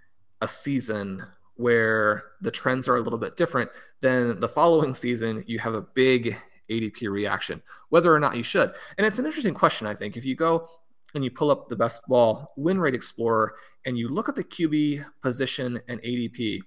a 0.44 0.48
season 0.48 1.26
where 1.56 2.24
the 2.42 2.52
trends 2.52 2.88
are 2.88 2.98
a 2.98 3.02
little 3.02 3.18
bit 3.18 3.38
different, 3.38 3.72
then 4.02 4.40
the 4.40 4.50
following 4.50 4.94
season 4.94 5.44
you 5.48 5.58
have 5.60 5.74
a 5.74 5.82
big 5.82 6.36
ADP 6.70 7.10
reaction, 7.10 7.62
whether 7.90 8.14
or 8.14 8.20
not 8.20 8.36
you 8.36 8.44
should. 8.44 8.74
And 8.98 9.08
it's 9.08 9.20
an 9.20 9.26
interesting 9.26 9.54
question, 9.54 9.88
I 9.88 9.96
think. 9.96 10.18
If 10.18 10.26
you 10.26 10.36
go 10.36 10.68
and 11.16 11.24
you 11.24 11.32
pull 11.32 11.50
up 11.50 11.70
the 11.70 11.76
best 11.76 12.02
ball 12.08 12.52
win 12.58 12.80
rate 12.80 12.96
explorer 12.96 13.56
and 13.86 13.98
you 13.98 14.10
look 14.10 14.28
at 14.28 14.36
the 14.36 14.44
QB 14.44 15.06
position 15.22 15.80
and 15.88 16.02
ADP, 16.02 16.60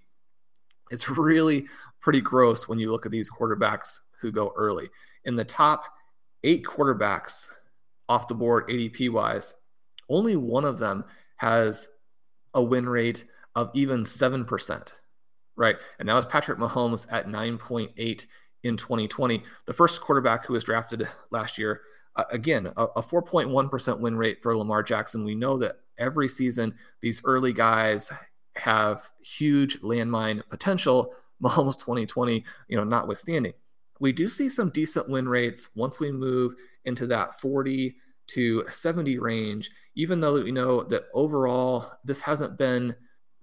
it's 0.91 1.09
really 1.09 1.67
pretty 2.01 2.21
gross 2.21 2.69
when 2.69 2.79
you 2.79 2.91
look 2.91 3.05
at 3.05 3.13
these 3.13 3.31
quarterbacks 3.31 3.99
who 4.21 4.33
go 4.33 4.53
early. 4.57 4.89
In 5.25 5.37
the 5.37 5.45
top 5.45 5.85
eight 6.45 6.65
quarterbacks 6.65 7.51
off 8.09 8.29
the 8.29 8.35
board, 8.35 8.69
ADP 8.69 9.11
wise, 9.11 9.53
only 10.09 10.37
one 10.37 10.65
of 10.65 10.79
them 10.79 11.05
has 11.37 11.89
a 12.55 12.63
win 12.63 12.89
rate 12.89 13.25
of 13.57 13.71
even 13.75 14.05
7%, 14.05 14.93
right? 15.57 15.77
And 15.99 16.09
that 16.09 16.15
was 16.15 16.27
Patrick 16.27 16.59
Mahomes 16.59 17.07
at 17.11 17.27
9.8 17.27 18.27
in 18.63 18.77
2020. 18.77 19.43
The 19.65 19.73
first 19.73 20.01
quarterback 20.03 20.45
who 20.45 20.53
was 20.53 20.63
drafted 20.63 21.09
last 21.31 21.57
year, 21.57 21.81
uh, 22.15 22.25
again, 22.31 22.67
a, 22.77 22.85
a 22.85 23.03
4.1% 23.03 23.99
win 23.99 24.17
rate 24.17 24.43
for 24.43 24.57
Lamar 24.57 24.83
Jackson. 24.83 25.25
We 25.25 25.35
know 25.35 25.57
that 25.59 25.79
every 25.99 26.29
season, 26.29 26.75
these 27.01 27.23
early 27.25 27.55
guys 27.55 28.13
have 28.57 29.11
huge 29.25 29.81
landmine 29.81 30.43
potential. 30.49 31.15
Mahomes 31.43 31.79
2020, 31.79 32.45
you 32.69 32.77
know, 32.79 32.85
notwithstanding. 32.85 33.53
We 34.01 34.13
do 34.13 34.27
see 34.27 34.49
some 34.49 34.71
decent 34.71 35.09
win 35.09 35.29
rates 35.29 35.69
once 35.75 36.01
we 36.01 36.11
move 36.11 36.55
into 36.87 37.07
that 37.09 37.41
40 37.41 37.95
to 38.29 38.65
70 38.69 39.19
range, 39.19 39.71
even 39.95 40.21
though 40.21 40.43
we 40.43 40.51
know 40.51 40.83
that 40.85 41.05
overall 41.13 41.93
this 42.05 42.23
hasn't 42.23 42.57
been 42.57 42.95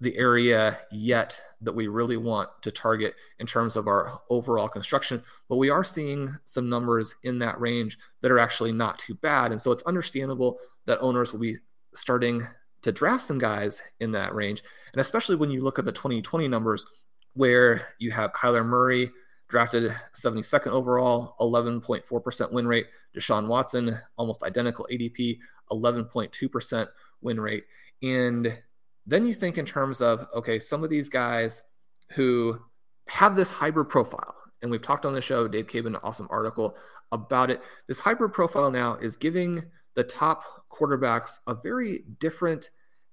the 0.04 0.18
area 0.18 0.78
yet 0.92 1.42
that 1.62 1.74
we 1.74 1.88
really 1.88 2.18
want 2.18 2.50
to 2.62 2.72
target 2.72 3.16
in 3.40 3.48
terms 3.48 3.76
of 3.78 3.88
our 3.88 4.22
overall 4.30 4.68
construction. 4.68 5.24
But 5.48 5.56
we 5.56 5.70
are 5.70 5.84
seeing 5.84 6.36
some 6.44 6.70
numbers 6.70 7.16
in 7.24 7.40
that 7.40 7.60
range 7.60 7.98
that 8.22 8.32
are 8.32 8.40
actually 8.40 8.74
not 8.74 9.00
too 9.00 9.16
bad. 9.16 9.52
And 9.52 9.62
so 9.62 9.72
it's 9.72 9.82
understandable 9.84 10.60
that 10.86 11.00
owners 11.00 11.32
will 11.32 11.40
be 11.40 11.56
starting 11.94 12.46
to 12.82 12.92
draft 12.92 13.24
some 13.24 13.40
guys 13.40 13.82
in 14.02 14.12
that 14.12 14.36
range. 14.36 14.62
And 14.92 15.00
especially 15.00 15.38
when 15.38 15.52
you 15.52 15.64
look 15.64 15.80
at 15.80 15.86
the 15.86 15.92
2020 15.92 16.50
numbers, 16.50 16.86
where 17.34 17.88
you 17.98 18.12
have 18.12 18.34
Kyler 18.34 18.66
Murray 18.66 19.10
drafted 19.48 19.96
72nd 20.14 20.68
overall, 20.68 21.36
11.4% 21.40 22.52
win 22.52 22.68
rate, 22.68 22.88
Deshaun 23.16 23.48
Watson, 23.48 23.98
almost 24.18 24.44
identical 24.44 24.86
ADP, 24.92 25.40
11.2% 25.72 26.88
win 27.22 27.40
rate. 27.40 27.64
And 28.02 28.62
then 29.06 29.26
you 29.28 29.34
think 29.34 29.58
in 29.58 29.66
terms 29.66 30.02
of 30.02 30.28
okay, 30.36 30.60
some 30.60 30.84
of 30.84 30.90
these 30.90 31.10
guys 31.10 31.64
who 32.12 32.60
have 33.08 33.36
this 33.36 33.52
hybrid 33.52 33.90
profile, 33.90 34.36
and 34.62 34.72
we've 34.72 34.82
talked 34.82 35.06
on 35.06 35.14
the 35.14 35.22
show, 35.22 35.48
Dave 35.48 35.68
Caban, 35.68 35.88
an 35.88 35.96
awesome 35.98 36.28
article 36.30 36.78
about 37.12 37.52
it. 37.52 37.62
This 37.88 38.00
hybrid 38.00 38.34
profile 38.34 38.72
now 38.72 38.96
is 38.96 39.18
giving 39.18 39.64
the 39.96 40.04
top 40.04 40.44
quarterbacks 40.72 41.40
a 41.48 41.54
very 41.54 42.06
different 42.20 42.70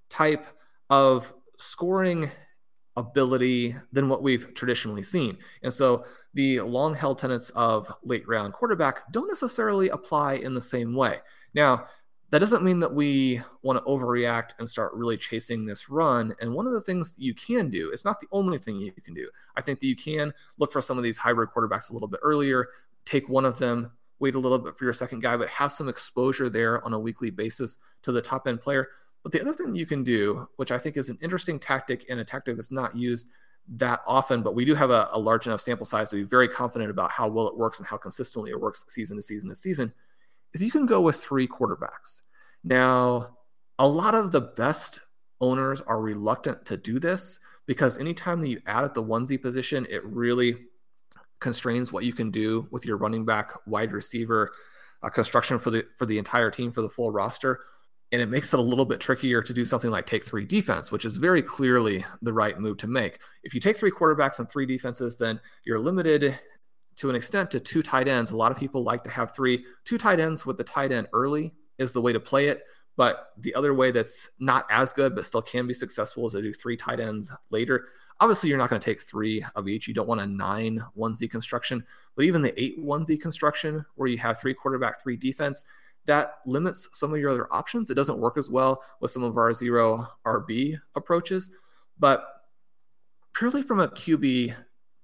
type 0.09 0.45
of 0.89 1.33
scoring 1.57 2.31
ability 2.97 3.75
than 3.91 4.09
what 4.09 4.23
we've 4.23 4.53
traditionally 4.53 5.03
seen. 5.03 5.37
And 5.63 5.73
so 5.73 6.05
the 6.33 6.61
long 6.61 6.93
held 6.93 7.19
tenets 7.19 7.49
of 7.51 7.91
late 8.03 8.27
round 8.27 8.53
quarterback 8.53 9.11
don't 9.11 9.27
necessarily 9.27 9.89
apply 9.89 10.35
in 10.35 10.53
the 10.53 10.61
same 10.61 10.93
way. 10.95 11.19
Now, 11.53 11.85
that 12.31 12.39
doesn't 12.39 12.63
mean 12.63 12.79
that 12.79 12.93
we 12.93 13.41
want 13.61 13.77
to 13.77 13.83
overreact 13.83 14.51
and 14.57 14.67
start 14.67 14.93
really 14.93 15.17
chasing 15.17 15.65
this 15.65 15.89
run. 15.89 16.33
And 16.39 16.53
one 16.53 16.65
of 16.65 16.71
the 16.71 16.81
things 16.81 17.11
that 17.11 17.21
you 17.21 17.33
can 17.33 17.69
do, 17.69 17.91
it's 17.91 18.05
not 18.05 18.21
the 18.21 18.27
only 18.31 18.57
thing 18.57 18.77
you 18.77 18.93
can 18.93 19.13
do. 19.13 19.29
I 19.57 19.61
think 19.61 19.81
that 19.81 19.87
you 19.87 19.97
can 19.97 20.33
look 20.57 20.71
for 20.71 20.81
some 20.81 20.97
of 20.97 21.03
these 21.03 21.17
hybrid 21.17 21.49
quarterbacks 21.49 21.89
a 21.89 21.93
little 21.93 22.07
bit 22.07 22.21
earlier, 22.23 22.69
take 23.03 23.27
one 23.27 23.43
of 23.43 23.59
them, 23.59 23.91
wait 24.19 24.35
a 24.35 24.39
little 24.39 24.59
bit 24.59 24.77
for 24.77 24.85
your 24.85 24.93
second 24.93 25.19
guy, 25.19 25.35
but 25.35 25.49
have 25.49 25.73
some 25.73 25.89
exposure 25.89 26.49
there 26.49 26.83
on 26.85 26.93
a 26.93 26.99
weekly 26.99 27.31
basis 27.31 27.79
to 28.03 28.13
the 28.13 28.21
top 28.21 28.47
end 28.47 28.61
player. 28.61 28.87
But 29.23 29.33
the 29.33 29.41
other 29.41 29.53
thing 29.53 29.75
you 29.75 29.85
can 29.85 30.01
do, 30.01 30.47
which 30.55 30.71
I 30.71 30.77
think 30.77 30.95
is 30.95 31.09
an 31.09 31.17
interesting 31.21 31.59
tactic 31.59 32.05
and 32.09 32.21
a 32.21 32.23
tactic 32.23 32.55
that's 32.55 32.71
not 32.71 32.95
used 32.95 33.29
that 33.67 34.01
often, 34.07 34.41
but 34.41 34.55
we 34.55 34.63
do 34.63 34.73
have 34.73 34.89
a, 34.89 35.09
a 35.11 35.19
large 35.19 35.47
enough 35.47 35.61
sample 35.61 35.85
size 35.85 36.09
to 36.11 36.15
be 36.15 36.23
very 36.23 36.47
confident 36.47 36.91
about 36.91 37.11
how 37.11 37.27
well 37.27 37.47
it 37.47 37.57
works 37.57 37.79
and 37.79 37.87
how 37.87 37.97
consistently 37.97 38.51
it 38.51 38.59
works 38.59 38.85
season 38.87 39.17
to 39.17 39.21
season 39.21 39.49
to 39.49 39.55
season 39.55 39.93
is 40.53 40.61
you 40.61 40.71
can 40.71 40.85
go 40.85 41.01
with 41.01 41.17
three 41.17 41.47
quarterbacks. 41.47 42.21
Now, 42.63 43.37
a 43.79 43.87
lot 43.87 44.15
of 44.15 44.31
the 44.31 44.41
best 44.41 45.01
owners 45.39 45.81
are 45.81 45.99
reluctant 46.01 46.65
to 46.67 46.77
do 46.77 46.99
this 46.99 47.39
because 47.65 47.97
anytime 47.97 48.41
that 48.41 48.49
you 48.49 48.61
add 48.65 48.83
at 48.83 48.93
the 48.93 49.03
onesie 49.03 49.41
position, 49.41 49.87
it 49.89 50.05
really 50.05 50.57
constrains 51.39 51.91
what 51.91 52.03
you 52.03 52.13
can 52.13 52.29
do 52.31 52.67
with 52.71 52.85
your 52.85 52.97
running 52.97 53.25
back, 53.25 53.51
wide 53.65 53.91
receiver 53.91 54.51
uh, 55.03 55.09
construction 55.09 55.57
for 55.57 55.71
the 55.71 55.85
for 55.97 56.05
the 56.05 56.17
entire 56.17 56.51
team 56.51 56.71
for 56.71 56.81
the 56.81 56.89
full 56.89 57.11
roster, 57.11 57.61
and 58.11 58.21
it 58.21 58.29
makes 58.29 58.53
it 58.53 58.59
a 58.59 58.63
little 58.63 58.85
bit 58.85 58.99
trickier 58.99 59.41
to 59.41 59.53
do 59.53 59.65
something 59.65 59.89
like 59.89 60.05
take 60.05 60.23
three 60.23 60.45
defense, 60.45 60.91
which 60.91 61.05
is 61.05 61.17
very 61.17 61.41
clearly 61.41 62.05
the 62.21 62.33
right 62.33 62.59
move 62.59 62.77
to 62.77 62.87
make. 62.87 63.19
If 63.43 63.53
you 63.53 63.59
take 63.59 63.77
three 63.77 63.91
quarterbacks 63.91 64.39
and 64.39 64.49
three 64.49 64.65
defenses, 64.65 65.17
then 65.17 65.39
you're 65.65 65.79
limited 65.79 66.39
to 66.97 67.09
an 67.09 67.15
extent 67.15 67.51
to 67.51 67.59
two 67.59 67.81
tight 67.81 68.07
ends. 68.07 68.31
A 68.31 68.37
lot 68.37 68.51
of 68.51 68.57
people 68.57 68.83
like 68.83 69.03
to 69.03 69.09
have 69.09 69.33
three, 69.33 69.65
two 69.85 69.97
tight 69.97 70.19
ends 70.19 70.45
with 70.45 70.57
the 70.57 70.63
tight 70.63 70.91
end 70.91 71.07
early 71.13 71.53
is 71.77 71.93
the 71.93 72.01
way 72.01 72.13
to 72.13 72.19
play 72.19 72.47
it. 72.47 72.63
But 72.97 73.29
the 73.37 73.55
other 73.55 73.73
way 73.73 73.91
that's 73.91 74.29
not 74.39 74.65
as 74.69 74.93
good, 74.93 75.15
but 75.15 75.25
still 75.25 75.41
can 75.41 75.65
be 75.65 75.73
successful, 75.73 76.27
is 76.27 76.33
to 76.33 76.41
do 76.41 76.53
three 76.53 76.75
tight 76.75 76.99
ends 76.99 77.31
later. 77.49 77.87
Obviously, 78.19 78.49
you're 78.49 78.57
not 78.57 78.69
going 78.69 78.81
to 78.81 78.85
take 78.85 79.01
three 79.01 79.43
of 79.55 79.67
each. 79.67 79.87
You 79.87 79.93
don't 79.93 80.07
want 80.07 80.21
a 80.21 80.27
nine 80.27 80.83
onesie 80.97 81.31
construction, 81.31 81.83
but 82.15 82.25
even 82.25 82.41
the 82.41 82.61
eight 82.61 82.77
onesie 82.79 83.19
construction, 83.19 83.85
where 83.95 84.09
you 84.09 84.17
have 84.17 84.39
three 84.39 84.53
quarterback, 84.53 85.01
three 85.01 85.15
defense, 85.15 85.63
that 86.05 86.39
limits 86.45 86.89
some 86.93 87.13
of 87.13 87.19
your 87.19 87.29
other 87.29 87.47
options. 87.51 87.89
It 87.89 87.95
doesn't 87.95 88.19
work 88.19 88.37
as 88.37 88.49
well 88.49 88.83
with 88.99 89.11
some 89.11 89.23
of 89.23 89.37
our 89.37 89.53
zero 89.53 90.07
RB 90.25 90.79
approaches. 90.95 91.49
But 91.97 92.25
purely 93.33 93.61
from 93.61 93.79
a 93.79 93.87
QB 93.87 94.55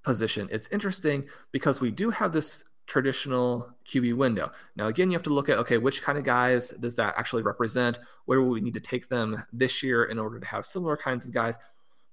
position. 0.07 0.47
It's 0.49 0.69
interesting 0.69 1.25
because 1.51 1.81
we 1.81 1.91
do 1.91 2.09
have 2.09 2.31
this 2.31 2.63
traditional 2.87 3.69
QB 3.85 4.15
window. 4.15 4.49
Now, 4.77 4.87
again, 4.87 5.11
you 5.11 5.15
have 5.17 5.23
to 5.23 5.33
look 5.33 5.49
at 5.49 5.57
okay, 5.59 5.77
which 5.77 6.01
kind 6.01 6.17
of 6.17 6.23
guys 6.23 6.69
does 6.69 6.95
that 6.95 7.13
actually 7.17 7.43
represent? 7.43 7.99
Where 8.25 8.41
will 8.41 8.49
we 8.49 8.61
need 8.61 8.73
to 8.73 8.79
take 8.79 9.09
them 9.09 9.43
this 9.51 9.83
year 9.83 10.05
in 10.05 10.17
order 10.17 10.39
to 10.39 10.47
have 10.47 10.65
similar 10.65 10.95
kinds 10.95 11.25
of 11.25 11.33
guys? 11.33 11.59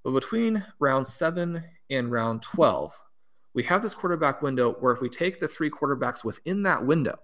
But 0.03 0.11
between 0.11 0.67
round 0.81 1.07
seven 1.07 1.63
and 1.89 2.11
round 2.11 2.43
12, 2.43 2.93
we 3.55 3.63
have 3.63 3.81
this 3.81 3.95
quarterback 3.95 4.43
window 4.43 4.73
where 4.81 4.93
if 4.93 5.01
we 5.01 5.09
take 5.09 5.39
the 5.39 5.49
three 5.49 5.71
quarterbacks 5.71 6.25
within 6.25 6.65
that 6.65 6.85
window, 6.85 7.17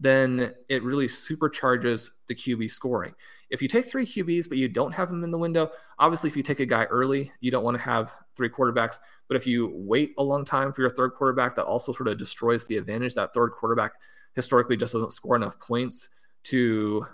then 0.00 0.54
it 0.70 0.82
really 0.82 1.06
supercharges 1.06 2.10
the 2.26 2.34
QB 2.34 2.70
scoring. 2.70 3.14
If 3.50 3.62
you 3.62 3.68
take 3.68 3.86
three 3.86 4.04
QBs, 4.04 4.48
but 4.48 4.58
you 4.58 4.68
don't 4.68 4.92
have 4.92 5.08
them 5.08 5.22
in 5.22 5.30
the 5.30 5.38
window, 5.38 5.70
obviously, 5.98 6.28
if 6.28 6.36
you 6.36 6.42
take 6.42 6.60
a 6.60 6.66
guy 6.66 6.84
early, 6.84 7.30
you 7.40 7.50
don't 7.50 7.64
want 7.64 7.76
to 7.76 7.82
have 7.82 8.12
three 8.36 8.48
quarterbacks. 8.48 8.98
But 9.28 9.36
if 9.36 9.46
you 9.46 9.72
wait 9.74 10.14
a 10.18 10.22
long 10.22 10.44
time 10.44 10.72
for 10.72 10.80
your 10.80 10.90
third 10.90 11.12
quarterback, 11.14 11.54
that 11.56 11.64
also 11.64 11.92
sort 11.92 12.08
of 12.08 12.18
destroys 12.18 12.66
the 12.66 12.76
advantage. 12.76 13.14
That 13.14 13.32
third 13.34 13.52
quarterback 13.52 13.92
historically 14.34 14.76
just 14.76 14.92
doesn't 14.92 15.12
score 15.12 15.36
enough 15.36 15.58
points 15.60 16.08
to 16.44 17.06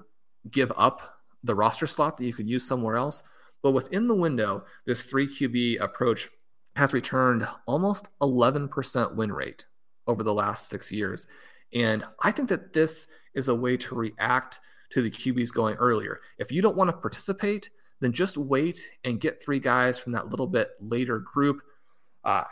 give 0.50 0.72
up 0.76 1.18
the 1.44 1.54
roster 1.54 1.86
slot 1.86 2.16
that 2.16 2.24
you 2.24 2.32
could 2.32 2.48
use 2.48 2.66
somewhere 2.66 2.96
else. 2.96 3.22
But 3.62 3.72
within 3.72 4.08
the 4.08 4.14
window, 4.14 4.64
this 4.86 5.02
three 5.02 5.26
QB 5.26 5.80
approach 5.80 6.28
has 6.76 6.92
returned 6.92 7.46
almost 7.66 8.08
11% 8.20 9.14
win 9.14 9.32
rate 9.32 9.66
over 10.06 10.22
the 10.22 10.34
last 10.34 10.68
six 10.68 10.90
years. 10.90 11.26
And 11.74 12.04
I 12.20 12.32
think 12.32 12.48
that 12.48 12.72
this 12.72 13.06
is 13.34 13.48
a 13.48 13.54
way 13.54 13.76
to 13.78 13.94
react 13.94 14.60
to 14.92 15.02
the 15.02 15.10
QBs 15.10 15.52
going 15.52 15.76
earlier. 15.76 16.20
If 16.38 16.52
you 16.52 16.62
don't 16.62 16.76
want 16.76 16.88
to 16.88 16.96
participate, 16.96 17.70
then 18.00 18.12
just 18.12 18.36
wait 18.36 18.90
and 19.04 19.20
get 19.20 19.42
three 19.42 19.60
guys 19.60 19.98
from 19.98 20.12
that 20.12 20.28
little 20.28 20.46
bit 20.46 20.70
later 20.80 21.18
group. 21.18 21.60
Uh, 22.24 22.44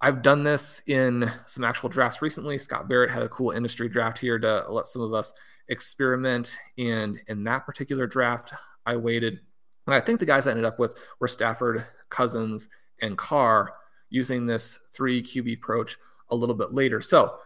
I've 0.00 0.22
done 0.22 0.42
this 0.42 0.82
in 0.86 1.30
some 1.46 1.62
actual 1.62 1.88
drafts 1.88 2.20
recently. 2.20 2.58
Scott 2.58 2.88
Barrett 2.88 3.10
had 3.10 3.22
a 3.22 3.28
cool 3.28 3.52
industry 3.52 3.88
draft 3.88 4.18
here 4.18 4.38
to 4.38 4.64
let 4.68 4.88
some 4.88 5.00
of 5.00 5.14
us 5.14 5.32
experiment. 5.68 6.56
And 6.76 7.20
in 7.28 7.44
that 7.44 7.64
particular 7.64 8.08
draft, 8.08 8.52
I 8.84 8.96
waited. 8.96 9.38
And 9.86 9.94
I 9.94 10.00
think 10.00 10.18
the 10.18 10.26
guys 10.26 10.46
I 10.46 10.50
ended 10.50 10.64
up 10.64 10.78
with 10.78 10.98
were 11.20 11.28
Stafford, 11.28 11.84
Cousins, 12.08 12.68
and 13.00 13.16
Carr 13.16 13.72
using 14.10 14.44
this 14.44 14.80
three 14.92 15.22
QB 15.22 15.58
approach 15.58 15.96
a 16.30 16.34
little 16.34 16.54
bit 16.54 16.72
later. 16.72 17.00
So 17.00 17.36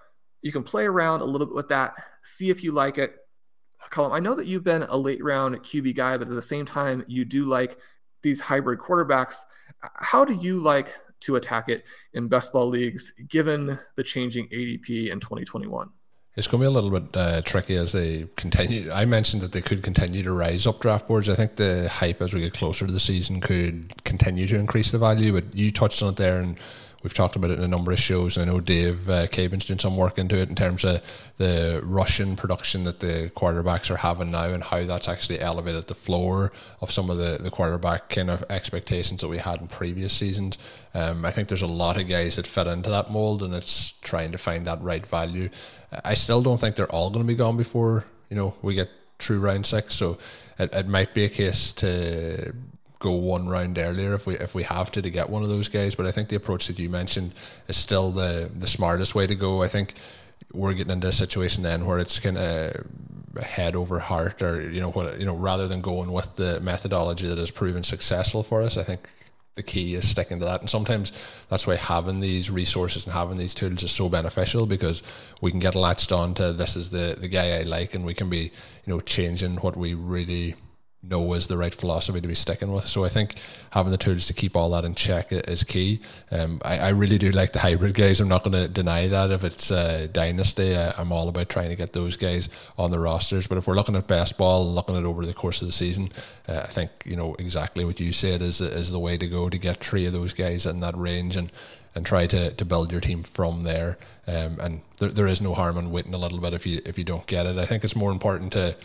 you 0.41 0.51
can 0.51 0.63
play 0.63 0.87
around 0.87 1.21
a 1.21 1.25
little 1.25 1.47
bit 1.47 1.57
with 1.57 1.69
that, 1.69 1.95
see 2.23 2.51
if 2.51 2.65
you 2.65 2.73
like 2.73 2.97
it. 2.99 3.17
Colm, 3.91 4.13
I 4.13 4.21
know 4.21 4.35
that 4.35 4.47
you've 4.47 4.65
been 4.65 4.83
a 4.83 4.97
late 4.97 5.23
round 5.23 5.57
QB 5.63 5.97
guy, 5.97 6.17
but 6.17 6.29
at 6.29 6.35
the 6.35 6.43
same 6.43 6.65
time, 6.65 7.05
you 7.07 7.25
do 7.25 7.45
like 7.45 7.79
these 8.23 8.41
hybrid 8.41 8.79
quarterbacks. 8.79 9.41
How 9.97 10.25
do 10.25 10.35
you 10.35 10.61
like 10.61 10.95
to 11.21 11.37
attack 11.37 11.69
it 11.69 11.85
in 12.13 12.29
best 12.29 12.53
ball 12.53 12.67
leagues 12.67 13.13
given 13.29 13.79
the 13.97 14.03
changing 14.03 14.49
ADP 14.49 15.11
in 15.11 15.21
2021? 15.21 15.91
It's 16.37 16.47
going 16.47 16.61
to 16.61 16.65
be 16.65 16.67
a 16.67 16.71
little 16.71 16.91
bit 16.91 17.17
uh, 17.17 17.41
tricky 17.41 17.77
as 17.77 17.93
they 17.93 18.29
continue. 18.37 18.91
I 18.91 19.07
mentioned 19.07 19.43
that 19.43 19.53
they 19.53 19.63
could 19.63 19.83
continue 19.83 20.23
to 20.23 20.33
rise 20.33 20.67
up 20.67 20.81
draft 20.81 21.09
boards. 21.09 21.31
I 21.31 21.35
think 21.35 21.57
the 21.57 21.89
hype 21.89 22.21
as 22.21 22.35
we 22.35 22.41
get 22.41 22.53
closer 22.53 22.87
to 22.87 22.93
the 22.93 23.01
season 23.01 23.41
could 23.41 24.05
continue 24.05 24.47
to 24.49 24.57
increase 24.57 24.91
the 24.91 24.99
value, 24.99 25.33
but 25.33 25.55
you 25.55 25.73
touched 25.73 26.03
on 26.03 26.11
it 26.11 26.17
there 26.17 26.39
and 26.39 26.61
we've 27.07 27.15
talked 27.15 27.37
about 27.37 27.53
it 27.53 27.59
in 27.59 27.63
a 27.63 27.69
number 27.69 27.93
of 27.93 28.01
shows. 28.01 28.37
And 28.37 28.51
I 28.51 28.53
know 28.53 28.59
Dave 28.59 29.09
uh, 29.09 29.29
Caban's 29.29 29.65
doing 29.65 29.79
some 29.79 29.97
work 29.97 30.19
into 30.19 30.37
it 30.37 30.49
in 30.49 30.57
terms 30.57 30.83
of 30.83 31.01
the 31.37 31.81
rushing 31.85 32.35
production 32.35 32.83
that 32.83 32.99
the 32.99 33.31
quarterbacks 33.37 33.93
are 33.93 33.97
having 33.97 34.33
now 34.33 34.47
and 34.47 34.61
how 34.61 34.83
that's 34.83 35.07
actually 35.07 35.39
elevated 35.39 35.87
the 35.87 35.95
floor 35.95 36.51
of 36.81 36.91
some 36.91 37.09
of 37.09 37.17
the, 37.17 37.39
the 37.41 37.49
quarterback 37.49 38.09
kind 38.09 38.29
of 38.29 38.45
expectations 38.51 39.21
that 39.21 39.29
we 39.29 39.39
had 39.39 39.61
in 39.61 39.69
previous 39.69 40.13
seasons. 40.13 40.59
Um, 40.95 41.25
I 41.25 41.31
think 41.31 41.47
there's 41.47 41.63
a 41.63 41.69
lot 41.69 41.97
of 41.97 42.09
guys 42.09 42.35
that 42.35 42.47
fit 42.49 42.67
into 42.67 42.91
that 42.91 43.09
mold, 43.09 43.45
and 43.45 43.55
it's 43.55 43.93
trying 44.01 44.33
to 44.33 44.39
find 44.39 44.67
that 44.67 44.83
right 44.83 45.07
value. 45.07 45.49
I 46.05 46.15
still 46.15 46.43
don't 46.43 46.59
think 46.59 46.75
they're 46.75 46.91
all 46.91 47.11
going 47.11 47.25
to 47.25 47.33
be 47.33 47.37
gone 47.37 47.57
before 47.57 48.05
you 48.31 48.37
know 48.37 48.53
we 48.63 48.75
get 48.75 48.91
through 49.21 49.39
round 49.39 49.65
six. 49.65 49.95
So 49.95 50.19
it, 50.59 50.75
it 50.75 50.89
might 50.89 51.15
be 51.15 51.25
a 51.25 51.29
case 51.29 51.71
to 51.75 52.53
go 53.07 53.13
one 53.13 53.49
round 53.49 53.79
earlier 53.79 54.15
if 54.15 54.27
we 54.27 54.35
if 54.37 54.55
we 54.55 54.65
have 54.65 54.91
to 54.93 55.01
to 55.03 55.11
get 55.11 55.31
one 55.31 55.43
of 55.43 55.49
those 55.49 55.69
guys. 55.69 55.95
But 55.95 56.07
I 56.07 56.13
think 56.13 56.29
the 56.29 56.37
approach 56.37 56.67
that 56.67 56.79
you 56.79 56.89
mentioned 56.91 57.33
is 57.69 57.77
still 57.77 58.11
the 58.11 58.51
the 58.53 58.67
smartest 58.67 59.15
way 59.15 59.27
to 59.27 59.35
go. 59.35 59.63
I 59.63 59.69
think 59.69 59.95
we're 60.53 60.75
getting 60.75 60.93
into 60.93 61.09
a 61.09 61.13
situation 61.13 61.63
then 61.63 61.87
where 61.87 61.99
it's 61.99 62.19
kind 62.19 62.39
of 62.39 62.87
head 63.43 63.77
over 63.77 63.99
heart, 63.99 64.43
or 64.43 64.71
you 64.71 64.81
know 64.81 64.91
what 64.91 65.21
you 65.21 65.27
know, 65.27 65.37
rather 65.37 65.69
than 65.69 65.81
going 65.81 66.11
with 66.13 66.35
the 66.37 66.61
methodology 66.61 67.29
that 67.29 67.39
has 67.39 67.51
proven 67.51 67.83
successful 67.83 68.43
for 68.43 68.63
us. 68.63 68.77
I 68.77 68.83
think 68.83 69.09
the 69.55 69.63
key 69.63 69.95
is 69.95 70.07
sticking 70.07 70.39
to 70.41 70.45
that. 70.45 70.61
And 70.61 70.69
sometimes 70.69 71.13
that's 71.49 71.67
why 71.67 71.77
having 71.77 72.21
these 72.21 72.51
resources 72.51 73.07
and 73.07 73.15
having 73.15 73.39
these 73.39 73.55
tools 73.55 73.83
is 73.83 73.91
so 73.91 74.11
beneficial 74.11 74.67
because 74.67 75.03
we 75.41 75.51
can 75.51 75.61
get 75.61 75.75
latched 75.75 76.13
on 76.13 76.35
to 76.35 76.53
this 76.53 76.77
is 76.77 76.91
the 76.91 77.17
the 77.19 77.29
guy 77.29 77.59
I 77.59 77.63
like, 77.63 77.95
and 77.95 78.05
we 78.05 78.15
can 78.15 78.29
be 78.29 78.51
you 78.85 78.93
know 78.93 79.01
changing 79.01 79.57
what 79.57 79.77
we 79.77 79.95
really 79.95 80.57
know 81.09 81.33
is 81.35 81.47
the 81.47 81.57
right 81.57 81.75
philosophy 81.75 82.21
to 82.21 82.29
be 82.29 82.35
sticking 82.35 82.73
with. 82.73 82.85
So 82.85 83.05
I 83.05 83.09
think 83.09 83.35
having 83.71 83.93
the 83.93 83.99
tools 83.99 84.27
to 84.27 84.35
keep 84.35 84.57
all 84.57 84.71
that 84.71 84.85
in 84.85 84.95
check 84.95 85.29
is 85.31 85.65
key. 85.65 86.01
Um, 86.31 86.61
I, 86.65 86.79
I 86.79 86.89
really 86.91 87.19
do 87.19 87.31
like 87.31 87.53
the 87.53 87.59
hybrid 87.59 87.95
guys. 87.95 88.21
I'm 88.21 88.29
not 88.29 88.45
going 88.45 88.53
to 88.53 88.69
deny 88.69 89.09
that. 89.09 89.31
If 89.31 89.45
it's 89.45 89.71
uh, 89.71 90.09
dynasty, 90.13 90.75
uh, 90.75 90.93
I'm 90.99 91.13
all 91.13 91.29
about 91.29 91.49
trying 91.49 91.71
to 91.71 91.77
get 91.77 91.93
those 91.93 92.17
guys 92.17 92.49
on 92.79 92.91
the 92.91 92.99
rosters. 92.99 93.47
But 93.47 93.59
if 93.59 93.67
we're 93.67 93.75
looking 93.75 93.97
at 93.97 94.07
best 94.07 94.39
ball 94.39 94.67
and 94.67 94.75
looking 94.75 94.97
at 94.97 95.05
over 95.05 95.25
the 95.25 95.35
course 95.35 95.63
of 95.63 95.69
the 95.69 95.73
season, 95.73 96.11
uh, 96.49 96.61
I 96.65 96.69
think 96.69 96.91
you 97.05 97.17
know 97.17 97.35
exactly 97.39 97.85
what 97.85 98.01
you 98.01 98.13
said 98.13 98.43
is 98.43 98.61
is 98.61 98.91
the 98.91 98.99
way 98.99 99.17
to 99.17 99.27
go 99.27 99.49
to 99.49 99.59
get 99.59 99.79
three 99.79 100.07
of 100.07 100.13
those 100.13 100.33
guys 100.33 100.67
in 100.67 100.81
that 100.81 100.97
range 100.97 101.37
and 101.37 101.51
and 101.97 102.05
try 102.05 102.27
to, 102.27 102.53
to 102.53 102.65
build 102.65 102.93
your 102.93 103.01
team 103.01 103.23
from 103.23 103.63
there. 103.63 103.97
Um, 104.27 104.59
and 104.61 104.83
there, 104.99 105.09
there 105.09 105.27
is 105.27 105.41
no 105.41 105.55
harm 105.55 105.79
in 105.79 105.91
waiting 105.91 106.13
a 106.13 106.19
little 106.19 106.39
bit 106.39 106.53
if 106.53 106.67
you 106.67 106.81
if 106.85 106.99
you 106.99 107.05
don't 107.05 107.27
get 107.27 107.47
it. 107.47 107.57
I 107.57 107.65
think 107.65 107.85
it's 107.85 107.97
more 107.97 108.13
important 108.13 108.53
to 108.53 108.77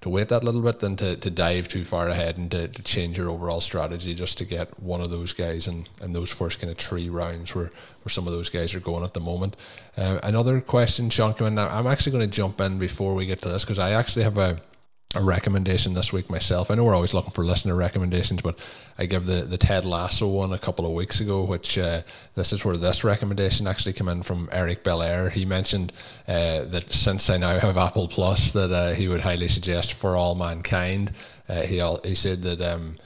to 0.00 0.08
wait 0.08 0.28
that 0.28 0.42
little 0.42 0.62
bit 0.62 0.78
than 0.78 0.96
to, 0.96 1.16
to 1.16 1.30
dive 1.30 1.68
too 1.68 1.84
far 1.84 2.08
ahead 2.08 2.38
and 2.38 2.50
to, 2.50 2.68
to 2.68 2.82
change 2.82 3.18
your 3.18 3.28
overall 3.28 3.60
strategy 3.60 4.14
just 4.14 4.38
to 4.38 4.44
get 4.44 4.80
one 4.80 5.00
of 5.00 5.10
those 5.10 5.32
guys 5.34 5.68
in, 5.68 5.86
in 6.00 6.12
those 6.12 6.32
first 6.32 6.58
kind 6.58 6.70
of 6.70 6.78
three 6.78 7.10
rounds 7.10 7.54
where, 7.54 7.66
where 7.66 8.10
some 8.10 8.26
of 8.26 8.32
those 8.32 8.48
guys 8.48 8.74
are 8.74 8.80
going 8.80 9.04
at 9.04 9.12
the 9.12 9.20
moment. 9.20 9.56
Uh, 9.96 10.18
another 10.22 10.60
question, 10.60 11.10
Shawn, 11.10 11.34
come 11.34 11.48
in 11.48 11.54
now. 11.54 11.68
I'm 11.68 11.86
actually 11.86 12.12
going 12.12 12.30
to 12.30 12.34
jump 12.34 12.60
in 12.62 12.78
before 12.78 13.14
we 13.14 13.26
get 13.26 13.42
to 13.42 13.48
this 13.48 13.62
because 13.64 13.78
I 13.78 13.90
actually 13.90 14.22
have 14.22 14.38
a 14.38 14.60
a 15.14 15.22
recommendation 15.22 15.94
this 15.94 16.12
week 16.12 16.30
myself. 16.30 16.70
I 16.70 16.74
know 16.76 16.84
we're 16.84 16.94
always 16.94 17.12
looking 17.12 17.32
for 17.32 17.44
listener 17.44 17.74
recommendations, 17.74 18.42
but 18.42 18.56
I 18.96 19.06
give 19.06 19.26
the, 19.26 19.42
the 19.42 19.58
Ted 19.58 19.84
Lasso 19.84 20.28
one 20.28 20.52
a 20.52 20.58
couple 20.58 20.86
of 20.86 20.92
weeks 20.92 21.20
ago, 21.20 21.42
which 21.42 21.76
uh, 21.76 22.02
this 22.36 22.52
is 22.52 22.64
where 22.64 22.76
this 22.76 23.02
recommendation 23.02 23.66
actually 23.66 23.94
came 23.94 24.08
in 24.08 24.22
from 24.22 24.48
Eric 24.52 24.84
Belair. 24.84 25.28
He 25.30 25.44
mentioned 25.44 25.92
uh, 26.28 26.62
that 26.66 26.92
since 26.92 27.28
I 27.28 27.38
now 27.38 27.58
have 27.58 27.76
Apple 27.76 28.06
Plus, 28.06 28.52
that 28.52 28.70
uh, 28.70 28.92
he 28.92 29.08
would 29.08 29.22
highly 29.22 29.48
suggest 29.48 29.94
For 29.94 30.14
All 30.14 30.36
Mankind. 30.36 31.12
Uh, 31.48 31.62
he 31.62 31.78
he 32.04 32.14
said 32.14 32.42
that. 32.42 32.60
Um, 32.60 32.96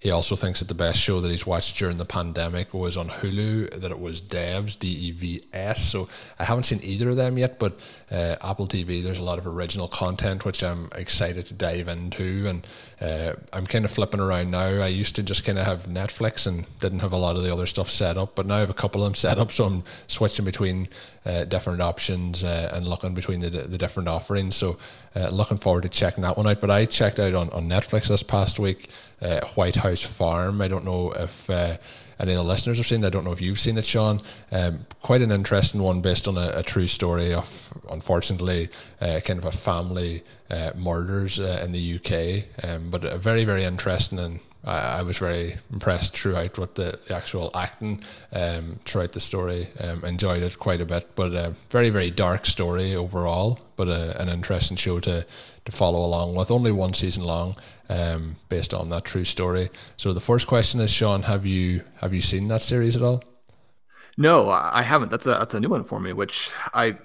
he 0.00 0.10
also 0.10 0.34
thinks 0.34 0.60
that 0.60 0.68
the 0.68 0.74
best 0.74 0.98
show 0.98 1.20
that 1.20 1.30
he's 1.30 1.46
watched 1.46 1.78
during 1.78 1.98
the 1.98 2.06
pandemic 2.06 2.72
was 2.72 2.96
on 2.96 3.10
Hulu, 3.10 3.80
that 3.80 3.90
it 3.90 4.00
was 4.00 4.22
Devs, 4.22 4.78
D 4.78 4.88
E 4.88 5.10
V 5.10 5.44
S. 5.52 5.84
So 5.92 6.08
I 6.38 6.44
haven't 6.44 6.64
seen 6.64 6.80
either 6.82 7.10
of 7.10 7.16
them 7.16 7.36
yet, 7.36 7.58
but 7.58 7.78
uh, 8.10 8.36
Apple 8.42 8.66
TV, 8.66 9.02
there's 9.02 9.18
a 9.18 9.22
lot 9.22 9.38
of 9.38 9.46
original 9.46 9.88
content 9.88 10.46
which 10.46 10.64
I'm 10.64 10.88
excited 10.96 11.44
to 11.46 11.54
dive 11.54 11.86
into. 11.86 12.48
And 12.48 12.66
uh, 13.00 13.34
I'm 13.52 13.66
kind 13.66 13.84
of 13.84 13.90
flipping 13.90 14.20
around 14.20 14.50
now. 14.50 14.66
I 14.66 14.88
used 14.88 15.16
to 15.16 15.22
just 15.22 15.44
kind 15.44 15.58
of 15.58 15.64
have 15.64 15.86
Netflix 15.86 16.46
and 16.46 16.66
didn't 16.80 16.98
have 16.98 17.12
a 17.12 17.16
lot 17.16 17.36
of 17.36 17.42
the 17.42 17.52
other 17.52 17.64
stuff 17.64 17.88
set 17.88 18.18
up, 18.18 18.34
but 18.34 18.46
now 18.46 18.56
I 18.56 18.60
have 18.60 18.70
a 18.70 18.74
couple 18.74 19.02
of 19.02 19.06
them 19.06 19.14
set 19.26 19.38
up. 19.38 19.50
So 19.50 19.64
I'm 19.64 19.84
switching 20.06 20.44
between 20.44 20.88
uh, 21.24 21.44
different 21.44 21.80
options 21.80 22.44
uh, 22.44 22.70
and 22.74 22.86
looking 22.86 23.14
between 23.14 23.40
the, 23.40 23.48
the 23.48 23.78
different 23.78 24.08
offerings. 24.08 24.54
So 24.56 24.76
uh, 25.16 25.30
looking 25.30 25.56
forward 25.56 25.82
to 25.84 25.88
checking 25.88 26.22
that 26.22 26.36
one 26.36 26.46
out. 26.46 26.60
But 26.60 26.70
I 26.70 26.84
checked 26.84 27.18
out 27.18 27.34
on, 27.34 27.48
on 27.50 27.66
Netflix 27.68 28.08
this 28.08 28.22
past 28.22 28.58
week 28.58 28.90
uh, 29.22 29.40
White 29.54 29.76
House 29.76 30.02
Farm. 30.02 30.60
I 30.60 30.68
don't 30.68 30.84
know 30.84 31.12
if 31.12 31.48
uh, 31.48 31.78
any 32.20 32.32
of 32.32 32.38
the 32.38 32.44
listeners 32.44 32.76
have 32.76 32.86
seen. 32.86 33.04
I 33.04 33.08
don't 33.10 33.24
know 33.24 33.32
if 33.32 33.40
you've 33.40 33.58
seen 33.58 33.78
it, 33.78 33.86
Shawn. 33.86 34.20
Um, 34.52 34.86
quite 35.02 35.22
an 35.22 35.32
interesting 35.32 35.82
one 35.82 36.02
based 36.02 36.28
on 36.28 36.36
a, 36.36 36.52
a 36.54 36.62
true 36.62 36.86
story 36.86 37.32
of, 37.32 37.72
unfortunately, 37.90 38.68
uh, 39.00 39.20
kind 39.24 39.38
of 39.38 39.46
a 39.46 39.52
family 39.52 40.22
uh, 40.50 40.72
murders 40.76 41.40
uh, 41.40 41.62
in 41.64 41.72
the 41.72 41.94
UK. 41.96 42.64
Um, 42.68 42.90
but 42.90 43.04
a 43.04 43.16
very, 43.16 43.44
very 43.44 43.64
interesting 43.64 44.18
and 44.18 44.40
I, 44.64 44.98
I 44.98 45.02
was 45.02 45.18
very 45.18 45.54
impressed 45.72 46.16
throughout 46.16 46.58
with 46.58 46.74
the, 46.74 46.98
the 47.06 47.14
actual 47.14 47.50
acting 47.54 48.02
um, 48.32 48.78
throughout 48.84 49.12
the 49.12 49.20
story. 49.20 49.68
Um, 49.80 50.04
enjoyed 50.04 50.42
it 50.42 50.58
quite 50.58 50.80
a 50.80 50.86
bit, 50.86 51.08
but 51.14 51.32
a 51.32 51.54
very, 51.70 51.90
very 51.90 52.10
dark 52.10 52.46
story 52.46 52.94
overall, 52.94 53.58
but 53.76 53.88
a, 53.88 54.20
an 54.20 54.28
interesting 54.28 54.76
show 54.76 55.00
to, 55.00 55.24
to 55.64 55.72
follow 55.72 56.04
along 56.04 56.34
with. 56.34 56.50
Only 56.50 56.72
one 56.72 56.94
season 56.94 57.24
long, 57.24 57.56
um, 57.90 58.36
based 58.48 58.72
on 58.72 58.88
that 58.90 59.04
true 59.04 59.24
story. 59.24 59.68
So 59.96 60.12
the 60.12 60.20
first 60.20 60.46
question 60.46 60.80
is, 60.80 60.90
Shawn, 60.90 61.22
have 61.24 61.44
you 61.44 61.82
have 61.96 62.14
you 62.14 62.22
seen 62.22 62.48
that 62.48 62.62
series 62.62 62.96
at 62.96 63.02
all? 63.02 63.22
No, 64.16 64.48
I 64.48 64.82
haven't. 64.82 65.10
That's 65.10 65.26
a 65.26 65.30
that's 65.30 65.54
a 65.54 65.60
new 65.60 65.68
one 65.68 65.84
for 65.84 66.00
me, 66.00 66.12
which 66.12 66.50
I 66.72 66.98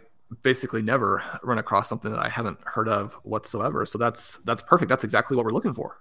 basically 0.44 0.82
never 0.82 1.24
run 1.44 1.58
across 1.58 1.90
something 1.90 2.12
that 2.12 2.24
I 2.24 2.30
haven't 2.30 2.60
heard 2.66 2.88
of 2.88 3.16
whatsoever. 3.24 3.86
So 3.86 3.98
that's 3.98 4.38
that's 4.40 4.62
perfect. 4.62 4.90
That's 4.90 5.04
exactly 5.04 5.36
what 5.36 5.46
we're 5.46 5.52
looking 5.52 5.74
for. 5.74 5.98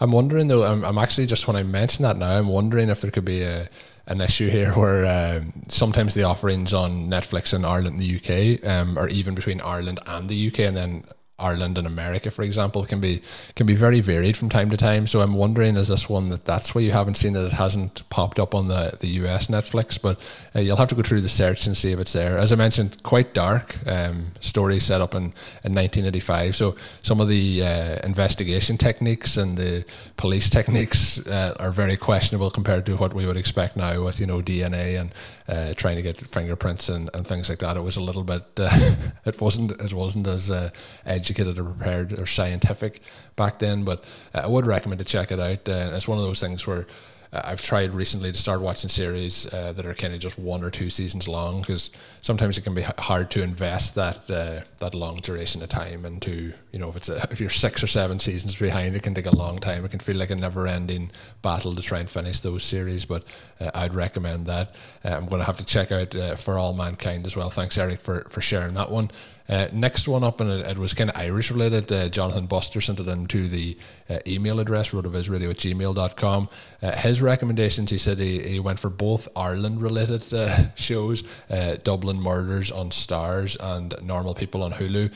I'm 0.00 0.12
wondering 0.12 0.48
though. 0.48 0.64
I'm, 0.64 0.84
I'm 0.84 0.98
actually 0.98 1.26
just 1.26 1.46
when 1.46 1.56
I 1.56 1.62
mention 1.62 2.02
that 2.02 2.16
now, 2.16 2.36
I'm 2.36 2.48
wondering 2.48 2.90
if 2.90 3.00
there 3.00 3.10
could 3.10 3.24
be 3.24 3.42
a 3.42 3.68
an 4.06 4.20
issue 4.20 4.48
here 4.48 4.72
where 4.72 5.06
um, 5.06 5.52
sometimes 5.68 6.14
the 6.14 6.24
offerings 6.24 6.74
on 6.74 7.08
Netflix 7.08 7.54
in 7.54 7.64
Ireland 7.64 8.00
and 8.00 8.00
the 8.00 8.16
UK, 8.16 8.68
um, 8.68 8.98
or 8.98 9.08
even 9.08 9.36
between 9.36 9.60
Ireland 9.60 10.00
and 10.04 10.28
the 10.28 10.48
UK, 10.48 10.60
and 10.60 10.76
then 10.76 11.04
Ireland 11.40 11.78
and 11.78 11.86
America, 11.86 12.30
for 12.30 12.42
example, 12.42 12.84
can 12.84 13.00
be 13.00 13.22
can 13.54 13.66
be 13.66 13.74
very 13.74 14.00
varied 14.00 14.36
from 14.36 14.48
time 14.48 14.70
to 14.70 14.76
time. 14.76 15.06
So 15.06 15.20
I'm 15.20 15.34
wondering, 15.34 15.76
is 15.76 15.88
this 15.88 16.08
one 16.08 16.28
that 16.30 16.44
that's 16.44 16.74
why 16.74 16.82
you 16.82 16.90
haven't 16.90 17.14
seen 17.14 17.36
it? 17.36 17.44
It 17.44 17.52
hasn't 17.52 18.08
popped 18.10 18.38
up 18.38 18.54
on 18.54 18.68
the, 18.68 18.96
the 19.00 19.08
US 19.24 19.48
Netflix, 19.48 20.00
but 20.00 20.18
uh, 20.54 20.60
you'll 20.60 20.76
have 20.76 20.88
to 20.90 20.94
go 20.94 21.02
through 21.02 21.20
the 21.20 21.28
search 21.28 21.66
and 21.66 21.76
see 21.76 21.92
if 21.92 21.98
it's 21.98 22.12
there. 22.12 22.38
As 22.38 22.52
I 22.52 22.56
mentioned, 22.56 23.02
quite 23.02 23.34
dark 23.34 23.76
um, 23.86 24.32
story 24.40 24.78
set 24.78 25.00
up 25.00 25.14
in, 25.14 25.32
in 25.64 25.74
1985. 25.74 26.56
So 26.56 26.76
some 27.02 27.20
of 27.20 27.28
the 27.28 27.64
uh, 27.64 28.06
investigation 28.06 28.76
techniques 28.76 29.36
and 29.36 29.56
the 29.56 29.84
police 30.16 30.50
techniques 30.50 31.26
uh, 31.26 31.54
are 31.58 31.70
very 31.70 31.96
questionable 31.96 32.50
compared 32.50 32.86
to 32.86 32.96
what 32.96 33.14
we 33.14 33.26
would 33.26 33.36
expect 33.36 33.76
now 33.76 34.04
with 34.04 34.20
you 34.20 34.26
know 34.26 34.40
DNA 34.40 35.00
and 35.00 35.12
uh, 35.50 35.74
trying 35.74 35.96
to 35.96 36.02
get 36.02 36.16
fingerprints 36.28 36.88
and, 36.88 37.10
and 37.12 37.26
things 37.26 37.48
like 37.48 37.58
that. 37.58 37.76
It 37.76 37.80
was 37.80 37.96
a 37.96 38.02
little 38.02 38.22
bit. 38.22 38.44
Uh, 38.56 38.70
it 39.24 39.40
wasn't. 39.40 39.72
It 39.82 39.92
wasn't 39.92 40.26
as 40.28 40.50
uh, 40.50 40.70
educated 41.04 41.58
or 41.58 41.64
prepared 41.64 42.18
or 42.18 42.26
scientific 42.26 43.00
back 43.34 43.58
then. 43.58 43.84
But 43.84 44.04
I 44.32 44.46
would 44.46 44.66
recommend 44.66 45.00
to 45.00 45.04
check 45.04 45.32
it 45.32 45.40
out. 45.40 45.68
Uh, 45.68 45.96
it's 45.96 46.06
one 46.06 46.18
of 46.18 46.24
those 46.24 46.40
things 46.40 46.66
where 46.66 46.86
uh, 47.32 47.42
I've 47.44 47.62
tried 47.62 47.94
recently 47.94 48.32
to 48.32 48.38
start 48.38 48.60
watching 48.60 48.88
series 48.88 49.52
uh, 49.52 49.72
that 49.72 49.86
are 49.86 49.94
kind 49.94 50.14
of 50.14 50.20
just 50.20 50.38
one 50.38 50.64
or 50.64 50.70
two 50.70 50.90
seasons 50.90 51.28
long 51.28 51.60
because 51.60 51.90
sometimes 52.22 52.58
it 52.58 52.62
can 52.62 52.74
be 52.74 52.82
hard 52.82 53.30
to 53.32 53.42
invest 53.42 53.94
that 53.94 54.30
uh, 54.30 54.60
that 54.78 54.94
long 54.94 55.20
duration 55.20 55.62
of 55.62 55.68
time 55.68 56.04
into 56.04 56.52
you 56.72 56.78
know 56.78 56.88
if 56.88 56.96
it's 56.96 57.08
a, 57.08 57.26
if 57.30 57.40
you're 57.40 57.50
six 57.50 57.82
or 57.82 57.86
seven 57.86 58.18
seasons 58.18 58.56
behind 58.56 58.96
it 58.96 59.02
can 59.02 59.14
take 59.14 59.26
a 59.26 59.36
long 59.36 59.58
time. 59.58 59.84
It 59.84 59.90
can 59.90 60.00
feel 60.00 60.16
like 60.16 60.30
a 60.30 60.36
never 60.36 60.66
ending 60.66 61.10
battle 61.42 61.74
to 61.74 61.82
try 61.82 62.00
and 62.00 62.10
finish 62.10 62.40
those 62.40 62.64
series 62.64 63.04
but 63.04 63.24
uh, 63.60 63.70
I'd 63.74 63.94
recommend 63.94 64.46
that. 64.46 64.74
Uh, 65.04 65.10
I'm 65.10 65.26
going 65.26 65.40
to 65.40 65.46
have 65.46 65.58
to 65.58 65.64
check 65.64 65.92
out 65.92 66.14
For 66.38 66.58
All 66.58 66.74
Mankind 66.74 67.26
as 67.26 67.36
well. 67.36 67.50
Thanks 67.50 67.78
Eric 67.78 68.00
for 68.00 68.22
for 68.28 68.40
sharing 68.40 68.74
that 68.74 68.90
one 68.90 69.10
uh, 69.50 69.66
next 69.72 70.06
one 70.06 70.22
up, 70.22 70.40
and 70.40 70.48
it, 70.48 70.64
it 70.64 70.78
was 70.78 70.94
kind 70.94 71.10
of 71.10 71.16
Irish 71.16 71.50
related. 71.50 71.90
Uh, 71.90 72.08
Jonathan 72.08 72.46
Buster 72.46 72.80
sent 72.80 73.00
it 73.00 73.08
into 73.08 73.48
the 73.48 73.76
uh, 74.08 74.18
email 74.24 74.60
address, 74.60 74.92
rotovizradio 74.92 75.50
at 75.50 75.56
gmail.com. 75.56 76.48
Uh, 76.80 76.96
his 76.98 77.20
recommendations, 77.20 77.90
he 77.90 77.98
said 77.98 78.18
he, 78.18 78.40
he 78.40 78.60
went 78.60 78.78
for 78.78 78.88
both 78.88 79.26
Ireland 79.34 79.82
related 79.82 80.32
uh, 80.32 80.70
shows 80.76 81.24
uh, 81.50 81.76
Dublin 81.82 82.20
Murders 82.20 82.70
on 82.70 82.90
Starz 82.90 83.56
and 83.58 83.92
Normal 84.00 84.34
People 84.34 84.62
on 84.62 84.72
Hulu. 84.72 85.12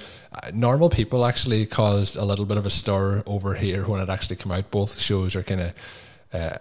Normal 0.53 0.91
People 0.91 1.25
actually 1.25 1.65
caused 1.65 2.17
a 2.17 2.25
little 2.25 2.45
bit 2.45 2.57
of 2.57 2.67
a 2.67 2.71
stir 2.71 3.23
over 3.27 3.55
here 3.55 3.85
when 3.85 4.01
it 4.01 4.09
actually 4.09 4.35
came 4.35 4.51
out. 4.51 4.69
Both 4.73 4.99
shows 4.99 5.37
are 5.37 5.45
kind 5.45 5.61
of 5.61 5.75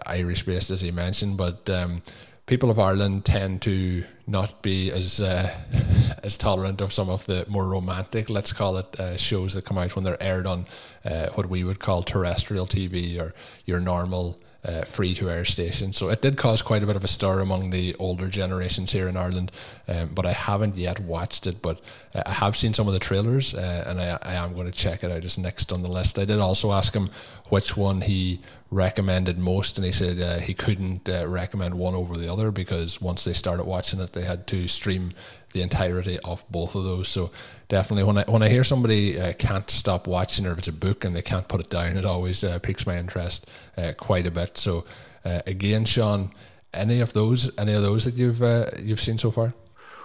Irish 0.06 0.44
based, 0.44 0.70
as 0.70 0.80
he 0.80 0.92
mentioned, 0.92 1.36
but. 1.36 1.68
Um, 1.68 2.02
people 2.46 2.70
of 2.70 2.78
Ireland 2.78 3.24
tend 3.24 3.62
to 3.62 4.04
not 4.26 4.62
be 4.62 4.90
as 4.90 5.20
uh, 5.20 5.50
as 6.22 6.38
tolerant 6.38 6.80
of 6.80 6.92
some 6.92 7.10
of 7.10 7.26
the 7.26 7.44
more 7.48 7.66
romantic, 7.66 8.30
let's 8.30 8.52
call 8.52 8.78
it, 8.78 8.98
uh, 8.98 9.16
shows 9.16 9.54
that 9.54 9.64
come 9.64 9.78
out 9.78 9.94
when 9.94 10.04
they're 10.04 10.22
aired 10.22 10.46
on 10.46 10.66
uh, 11.04 11.28
what 11.34 11.46
we 11.46 11.64
would 11.64 11.80
call 11.80 12.02
terrestrial 12.02 12.66
TV 12.66 13.20
or 13.20 13.34
your 13.66 13.80
normal 13.80 14.38
uh, 14.64 14.82
free 14.82 15.14
to 15.14 15.30
air 15.30 15.44
station. 15.44 15.92
So 15.92 16.08
it 16.08 16.22
did 16.22 16.38
cause 16.38 16.62
quite 16.62 16.82
a 16.82 16.86
bit 16.86 16.96
of 16.96 17.04
a 17.04 17.08
stir 17.08 17.40
among 17.40 17.70
the 17.70 17.94
older 17.98 18.28
generations 18.28 18.92
here 18.92 19.08
in 19.08 19.16
Ireland, 19.16 19.52
um, 19.88 20.10
but 20.14 20.24
I 20.24 20.32
haven't 20.32 20.76
yet 20.76 21.00
watched 21.00 21.46
it. 21.46 21.60
But 21.60 21.80
uh, 22.14 22.22
I 22.24 22.32
have 22.32 22.56
seen 22.56 22.72
some 22.72 22.86
of 22.86 22.94
the 22.94 23.00
trailers, 23.00 23.54
uh, 23.54 23.84
and 23.86 24.00
I, 24.00 24.18
I, 24.22 24.34
am 24.34 24.54
going 24.54 24.70
to 24.70 24.72
check 24.72 25.04
it 25.04 25.12
out 25.12 25.24
as 25.24 25.36
next 25.36 25.70
on 25.72 25.82
the 25.82 25.88
list. 25.88 26.18
I 26.18 26.24
did 26.24 26.38
also 26.38 26.72
ask 26.72 26.94
him 26.94 27.10
which 27.50 27.76
one 27.76 28.00
he 28.00 28.40
recommended 28.74 29.38
most, 29.38 29.78
and 29.78 29.86
he 29.86 29.92
said 29.92 30.20
uh, 30.20 30.38
he 30.38 30.52
couldn't 30.52 31.08
uh, 31.08 31.26
recommend 31.28 31.74
one 31.74 31.94
over 31.94 32.14
the 32.14 32.30
other 32.30 32.50
because 32.50 33.00
once 33.00 33.24
they 33.24 33.32
started 33.32 33.64
watching 33.64 34.00
it, 34.00 34.12
they 34.12 34.24
had 34.24 34.46
to 34.48 34.66
stream 34.68 35.12
the 35.52 35.62
entirety 35.62 36.18
of 36.24 36.44
both 36.50 36.74
of 36.74 36.84
those. 36.84 37.08
So 37.08 37.30
definitely, 37.68 38.04
when 38.04 38.18
I 38.18 38.24
when 38.24 38.42
I 38.42 38.48
hear 38.48 38.64
somebody 38.64 39.18
uh, 39.18 39.32
can't 39.34 39.70
stop 39.70 40.06
watching, 40.06 40.46
or 40.46 40.52
if 40.52 40.58
it's 40.58 40.68
a 40.68 40.72
book 40.72 41.04
and 41.04 41.14
they 41.14 41.22
can't 41.22 41.48
put 41.48 41.60
it 41.60 41.70
down, 41.70 41.96
it 41.96 42.04
always 42.04 42.42
uh, 42.42 42.58
piques 42.58 42.86
my 42.86 42.98
interest 42.98 43.48
uh, 43.76 43.92
quite 43.96 44.26
a 44.26 44.30
bit. 44.30 44.58
So 44.58 44.84
uh, 45.24 45.42
again, 45.46 45.84
Shawn, 45.84 46.32
any 46.72 47.00
of 47.00 47.12
those, 47.12 47.56
any 47.58 47.72
of 47.72 47.82
those 47.82 48.04
that 48.04 48.14
you've 48.14 48.42
you've 48.80 49.00
seen 49.00 49.18
so 49.18 49.30
far? 49.30 49.54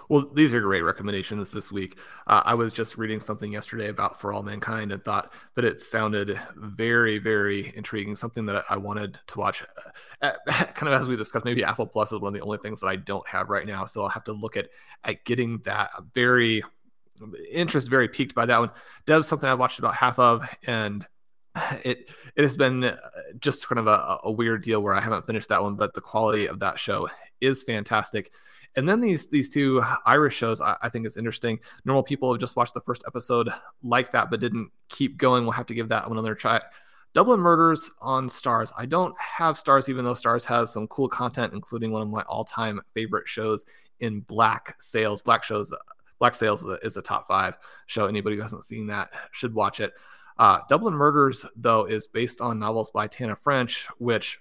Well, 0.10 0.28
these 0.34 0.56
are 0.56 0.60
great 0.60 0.82
recommendations 0.82 1.52
this 1.52 1.72
week. 1.72 2.00
Uh, 2.26 2.42
I 2.44 2.56
was 2.56 2.74
just 2.74 2.98
reading 2.98 3.20
something 3.20 3.52
yesterday 3.52 3.90
about 3.90 4.20
For 4.20 4.34
All 4.34 4.42
Mankind 4.42 4.92
and 4.92 5.06
thought 5.06 5.32
that 5.54 5.64
it 5.64 5.82
sounded 5.82 6.40
very, 6.56 7.20
very 7.20 7.72
intriguing. 7.76 8.16
Something 8.16 8.48
that 8.48 8.66
I 8.72 8.78
wanted 8.78 9.20
to 9.28 9.38
watch. 9.38 9.64
Uh, 10.20 10.32
kind 10.48 10.92
of 10.92 11.00
as 11.00 11.08
we 11.08 11.16
discussed, 11.16 11.46
maybe 11.46 11.64
Apple 11.64 11.86
Plus 11.86 12.12
is 12.12 12.20
one 12.20 12.30
of 12.30 12.34
the 12.34 12.44
only 12.44 12.58
things 12.58 12.82
that 12.82 12.88
I 12.88 12.96
don't 12.96 13.28
have 13.28 13.52
right 13.52 13.68
now, 13.68 13.86
so 13.86 14.02
I'll 14.02 14.10
have 14.10 14.24
to 14.24 14.34
look 14.34 14.58
at 14.58 14.70
at 15.04 15.24
getting 15.26 15.60
that. 15.60 15.92
Very 16.16 16.64
interest, 17.52 17.88
very 17.88 18.08
peaked 18.08 18.34
by 18.34 18.48
that 18.48 18.60
one. 18.60 18.72
Devs 19.06 19.26
something 19.26 19.48
I 19.48 19.54
watched 19.54 19.78
about 19.78 19.94
half 19.94 20.18
of, 20.18 20.50
and 20.66 21.06
it 21.84 22.10
it 22.36 22.42
has 22.42 22.58
been 22.58 22.98
just 23.40 23.70
kind 23.70 23.78
of 23.78 23.86
a, 23.86 24.22
a 24.24 24.32
weird 24.32 24.64
deal 24.64 24.82
where 24.82 24.96
I 24.96 25.02
haven't 25.02 25.28
finished 25.28 25.50
that 25.50 25.62
one, 25.62 25.76
but 25.76 25.94
the 25.94 26.02
quality 26.02 26.48
of 26.48 26.62
that 26.62 26.80
show 26.80 27.10
is 27.42 27.62
fantastic. 27.62 28.32
And 28.76 28.88
then 28.88 29.02
these 29.02 29.28
these 29.28 29.50
two 29.50 29.82
Irish 30.06 30.36
shows, 30.36 30.62
I, 30.62 30.76
I, 30.82 30.90
think 30.90 31.06
is 31.06 31.18
interesting. 31.18 31.60
Normal 31.86 32.04
people 32.04 32.32
have 32.32 32.40
just 32.40 32.56
watched 32.56 32.74
the 32.74 32.82
first 32.82 33.04
episode 33.08 33.50
like 33.84 34.12
that, 34.12 34.30
but 34.30 34.40
didn't 34.40 34.70
keep 34.90 35.18
going. 35.18 35.44
We'll 35.44 35.54
have 35.54 35.66
to 35.68 35.74
give 35.74 35.90
that 35.90 36.08
one 36.08 36.18
another 36.18 36.36
try. 36.36 36.62
Dublin 37.14 37.40
Murders 37.40 37.90
on 38.02 38.28
Starz. 38.28 38.72
I 38.78 38.86
don't 38.86 39.16
have 39.20 39.56
Starz, 39.56 39.90
even 39.90 40.06
though 40.06 40.14
Starz 40.14 40.46
has 40.46 40.72
some 40.72 40.88
cool 40.88 41.08
content, 41.08 41.54
including 41.54 41.92
one 41.92 42.04
of 42.04 42.10
my 42.10 42.22
all-time 42.24 42.80
favorite 42.94 43.28
shows 43.28 43.66
in 44.00 44.22
Black 44.22 44.76
Sails. 44.80 45.24
Black 45.24 45.44
shows, 45.44 45.74
Black 46.20 46.36
Sails 46.36 46.64
is 46.84 46.98
a 46.98 47.02
top 47.02 47.28
five 47.28 47.58
show. 47.88 48.06
Anybody 48.06 48.36
who 48.36 48.44
hasn't 48.44 48.64
seen 48.64 48.88
that 48.88 49.10
should 49.32 49.56
watch 49.56 49.80
it. 49.80 49.94
Uh, 50.38 50.60
Dublin 50.70 50.94
Murders, 50.94 51.46
though, 51.56 51.86
is 51.86 52.06
based 52.06 52.42
on 52.42 52.60
novels 52.60 52.92
by 52.92 53.08
Tana 53.08 53.36
French, 53.36 53.88
which 53.98 54.40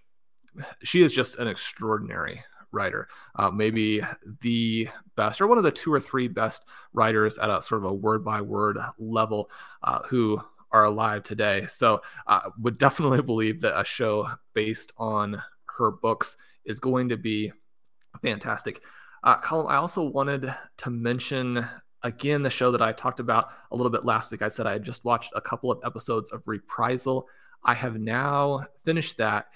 she 0.83 1.03
is 1.03 1.15
just 1.15 1.37
an 1.37 1.49
extraordinary 1.49 2.43
writer, 2.73 3.09
uh, 3.37 3.51
maybe 3.51 4.03
the 4.41 4.89
best 5.17 5.41
or 5.41 5.47
one 5.47 5.59
of 5.59 5.65
the 5.65 5.71
two 5.71 5.93
or 5.93 6.01
three 6.01 6.29
best 6.29 6.65
writers 6.93 7.39
at 7.39 7.51
a 7.51 7.63
sort 7.63 7.85
of 7.85 7.91
a 7.91 7.95
word 7.95 8.25
by 8.25 8.41
word 8.41 8.79
level 8.99 9.51
uh, 9.83 10.01
who 10.09 10.41
are 10.71 10.85
alive 10.85 11.23
today. 11.23 11.67
So 11.69 12.03
I 12.27 12.37
uh, 12.37 12.51
would 12.61 12.79
definitely 12.79 13.23
believe 13.23 13.61
that 13.63 13.79
a 13.79 13.85
show 13.85 14.29
based 14.55 14.93
on 14.99 15.43
her 15.79 15.91
books 15.91 16.37
is 16.65 16.79
going 16.81 17.09
to 17.11 17.17
be 17.17 17.53
fantastic. 18.23 18.83
Uh, 19.25 19.39
Colm, 19.39 19.69
I 19.69 19.77
also 19.77 20.03
wanted 20.03 20.53
to 20.79 20.91
mention 20.91 21.67
again 22.03 22.43
the 22.43 22.51
show 22.51 22.71
that 22.71 22.83
I 22.83 22.93
talked 22.93 23.21
about 23.21 23.51
a 23.71 23.77
little 23.77 23.91
bit 23.91 24.05
last 24.05 24.31
week. 24.31 24.43
I 24.43 24.49
said 24.49 24.67
I 24.67 24.73
had 24.73 24.85
just 24.85 25.05
watched 25.05 25.33
a 25.35 25.41
couple 25.41 25.71
of 25.71 25.81
episodes 25.85 26.31
of 26.31 26.47
Reprisal. 26.47 27.27
I 27.65 27.75
have 27.75 27.99
now 27.99 28.67
finished 28.85 29.17
that 29.19 29.49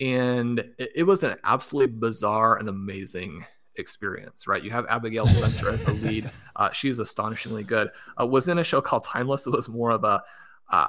and 0.00 0.58
it, 0.78 0.92
it 0.96 1.02
was 1.02 1.22
an 1.22 1.36
absolutely 1.44 1.94
bizarre 1.98 2.56
and 2.56 2.68
amazing 2.68 3.44
experience, 3.76 4.46
right? 4.46 4.62
You 4.62 4.70
have 4.70 4.86
Abigail 4.86 5.26
Spencer 5.26 5.70
as 5.70 5.84
the 5.84 5.94
lead. 5.94 6.30
Uh, 6.56 6.70
she's 6.72 6.98
astonishingly 6.98 7.64
good. 7.64 7.90
Uh, 8.20 8.26
was 8.26 8.48
in 8.48 8.58
a 8.58 8.64
show 8.64 8.80
called 8.80 9.04
Timeless. 9.04 9.46
It 9.46 9.52
was 9.52 9.68
more 9.68 9.90
of 9.90 10.04
a 10.04 10.22
uh, 10.70 10.88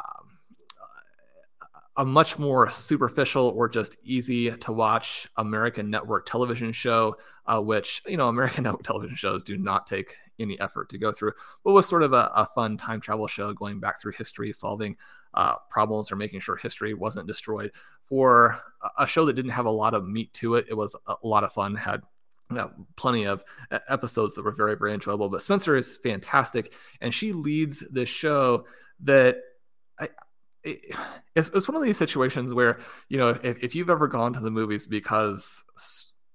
a 1.97 2.06
much 2.06 2.39
more 2.39 2.69
superficial 2.69 3.50
or 3.50 3.67
just 3.67 3.97
easy 4.04 4.50
to 4.50 4.71
watch 4.71 5.28
American 5.38 5.89
network 5.89 6.26
television 6.26 6.71
show, 6.71 7.17
uh, 7.47 7.60
which 7.60 8.02
you 8.08 8.17
know 8.17 8.30
American 8.30 8.63
network 8.65 8.84
television 8.84 9.15
shows 9.15 9.43
do 9.43 9.58
not 9.58 9.88
take 9.88 10.15
any 10.39 10.60
effort 10.60 10.89
to 10.89 10.97
go 10.97 11.12
through, 11.12 11.34
but 11.63 11.74
was 11.74 11.88
sort 11.88 12.04
of 12.04 12.13
a, 12.13 12.32
a 12.36 12.45
fun 12.45 12.78
time 12.78 13.02
travel 13.02 13.28
show 13.28 13.54
going 13.54 13.80
back 13.80 14.00
through 14.00 14.13
history, 14.13 14.52
solving 14.52 14.95
uh, 15.34 15.56
problems 15.69 16.12
or 16.12 16.15
making 16.15 16.39
sure 16.39 16.56
history 16.56 16.93
wasn't 16.93 17.28
destroyed 17.28 17.71
for 18.12 18.60
a 18.97 19.08
show 19.08 19.24
that 19.24 19.38
didn't 19.38 19.52
have 19.52 19.67
a 19.67 19.71
lot 19.71 19.93
of 19.93 20.06
meat 20.06 20.34
to 20.34 20.56
it. 20.56 20.65
It 20.67 20.74
was 20.74 20.93
a 21.08 21.15
lot 21.24 21.45
of 21.45 21.54
fun, 21.54 21.76
had 21.76 22.02
plenty 22.97 23.26
of 23.26 23.41
episodes 23.88 24.34
that 24.34 24.43
were 24.43 24.52
very, 24.52 24.76
very 24.76 24.93
enjoyable. 24.93 25.30
But 25.30 25.41
Spencer 25.41 25.78
is 25.78 25.95
fantastic, 25.95 26.74
and 27.00 27.13
she 27.13 27.32
leads 27.32 27.80
this 27.89 28.10
show 28.10 28.65
that 29.04 29.38
I, 29.97 30.10
it, 30.62 30.93
it's, 31.38 31.52
it's 31.52 31.69
one 31.69 31.78
of 31.78 31.84
these 31.84 31.95
situations 31.95 32.54
where, 32.54 32.80
you 33.08 33.17
know, 33.17 33.30
if, 33.43 33.63
if 33.63 33.76
you've 33.76 33.89
ever 33.89 34.10
gone 34.10 34.34
to 34.34 34.41
the 34.41 34.52
movies 34.52 34.88
because 34.88 35.63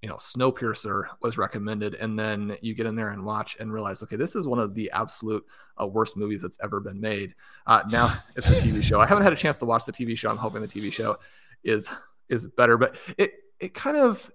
you 0.02 0.08
know 0.08 0.16
snowpiercer 0.16 1.06
was 1.20 1.36
recommended 1.36 1.94
and 1.94 2.18
then 2.18 2.56
you 2.60 2.74
get 2.74 2.86
in 2.86 2.94
there 2.94 3.08
and 3.08 3.24
watch 3.24 3.56
and 3.58 3.72
realize 3.72 4.02
okay 4.02 4.14
this 4.14 4.36
is 4.36 4.46
one 4.46 4.58
of 4.58 4.74
the 4.74 4.90
absolute 4.92 5.44
uh, 5.80 5.86
worst 5.86 6.16
movies 6.16 6.42
that's 6.42 6.58
ever 6.62 6.80
been 6.80 7.00
made 7.00 7.34
uh, 7.66 7.82
now 7.90 8.12
it's 8.36 8.48
a 8.48 8.62
tv 8.62 8.82
show 8.82 9.00
i 9.00 9.06
haven't 9.06 9.24
had 9.24 9.32
a 9.32 9.36
chance 9.36 9.56
to 9.58 9.64
watch 9.64 9.86
the 9.86 9.92
tv 9.92 10.16
show 10.16 10.28
i'm 10.28 10.36
hoping 10.36 10.60
the 10.60 10.68
tv 10.68 10.92
show 10.92 11.16
is 11.66 11.88
is 12.28 12.46
better 12.56 12.76
but 12.78 12.96
it 13.18 13.32
it 13.60 13.74
kind 13.74 13.96
of 13.96 14.30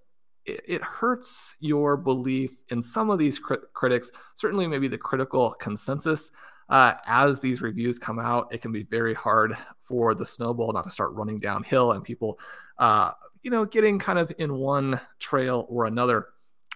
it, 0.45 0.81
hurts 0.83 1.55
your 1.59 1.95
belief 1.95 2.63
in 2.69 2.81
some 2.81 3.11
of 3.11 3.19
these 3.19 3.37
crit- 3.37 3.73
critics 3.73 4.11
certainly 4.35 4.65
maybe 4.67 4.87
the 4.87 4.97
critical 4.97 5.51
consensus 5.59 6.31
uh, 6.69 6.93
as 7.05 7.39
these 7.39 7.61
reviews 7.61 7.99
come 7.99 8.19
out 8.19 8.51
it 8.51 8.61
can 8.61 8.71
be 8.71 8.83
very 8.83 9.13
hard 9.13 9.55
for 9.81 10.15
the 10.15 10.25
snowball 10.25 10.73
not 10.73 10.83
to 10.83 10.89
start 10.89 11.13
running 11.13 11.39
downhill 11.39 11.91
and 11.91 12.03
people 12.03 12.39
uh, 12.79 13.11
you 13.43 13.51
know 13.51 13.65
getting 13.65 13.99
kind 13.99 14.17
of 14.17 14.31
in 14.39 14.53
one 14.53 14.99
trail 15.19 15.65
or 15.69 15.85
another. 15.85 16.27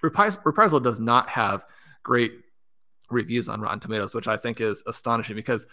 Repris- 0.04 0.40
reprisal 0.46 0.80
does 0.80 1.00
not 1.00 1.30
have 1.30 1.66
great 2.04 2.34
reviews 3.10 3.50
on 3.50 3.62
rotten 3.62 3.80
tomatoes 3.80 4.14
which 4.14 4.28
i 4.28 4.36
think 4.38 4.62
is 4.62 4.84
astonishing 4.88 5.36
because 5.36 5.66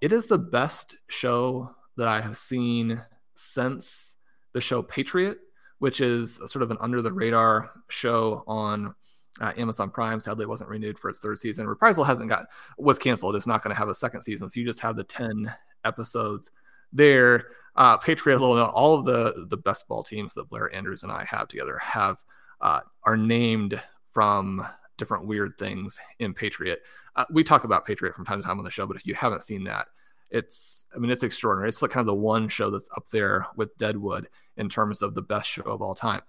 It 0.00 0.12
is 0.12 0.26
the 0.26 0.38
best 0.38 0.96
show 1.08 1.74
that 1.96 2.08
I 2.08 2.22
have 2.22 2.38
seen 2.38 3.02
since 3.40 4.16
the 4.52 4.60
show 4.60 4.82
Patriot, 4.82 5.38
which 5.78 6.00
is 6.00 6.36
sort 6.46 6.62
of 6.62 6.70
an 6.70 6.76
under 6.80 7.00
the 7.02 7.12
radar 7.12 7.70
show 7.88 8.44
on 8.46 8.94
uh, 9.40 9.52
Amazon 9.56 9.90
Prime. 9.90 10.20
Sadly, 10.20 10.42
it 10.42 10.48
wasn't 10.48 10.70
renewed 10.70 10.98
for 10.98 11.08
its 11.08 11.18
third 11.18 11.38
season. 11.38 11.66
Reprisal 11.66 12.04
hasn't 12.04 12.28
got 12.28 12.46
was 12.78 12.98
canceled. 12.98 13.36
It's 13.36 13.46
not 13.46 13.62
going 13.62 13.74
to 13.74 13.78
have 13.78 13.88
a 13.88 13.94
second 13.94 14.22
season, 14.22 14.48
so 14.48 14.60
you 14.60 14.66
just 14.66 14.80
have 14.80 14.96
the 14.96 15.04
ten 15.04 15.52
episodes 15.84 16.50
there. 16.92 17.46
Uh, 17.76 17.96
Patriot, 17.96 18.40
all 18.40 18.98
of 18.98 19.04
the 19.04 19.46
the 19.48 19.56
best 19.56 19.88
ball 19.88 20.02
teams 20.02 20.34
that 20.34 20.48
Blair 20.50 20.74
Andrews 20.74 21.02
and 21.02 21.12
I 21.12 21.24
have 21.24 21.48
together 21.48 21.78
have 21.78 22.22
uh, 22.60 22.80
are 23.04 23.16
named 23.16 23.80
from 24.04 24.66
different 24.98 25.26
weird 25.26 25.56
things 25.58 25.98
in 26.18 26.34
Patriot. 26.34 26.82
Uh, 27.16 27.24
we 27.30 27.42
talk 27.42 27.64
about 27.64 27.86
Patriot 27.86 28.14
from 28.14 28.26
time 28.26 28.42
to 28.42 28.46
time 28.46 28.58
on 28.58 28.64
the 28.64 28.70
show, 28.70 28.86
but 28.86 28.96
if 28.96 29.06
you 29.06 29.14
haven't 29.14 29.42
seen 29.42 29.64
that, 29.64 29.86
it's 30.30 30.86
I 30.94 30.98
mean 30.98 31.10
it's 31.10 31.22
extraordinary. 31.22 31.68
It's 31.68 31.82
like 31.82 31.90
kind 31.90 32.02
of 32.02 32.06
the 32.06 32.14
one 32.14 32.48
show 32.48 32.70
that's 32.70 32.88
up 32.96 33.08
there 33.08 33.46
with 33.56 33.76
Deadwood 33.76 34.28
in 34.56 34.68
terms 34.68 35.02
of 35.02 35.14
the 35.14 35.22
best 35.22 35.48
show 35.48 35.62
of 35.62 35.82
all 35.82 35.94
time. 35.94 36.22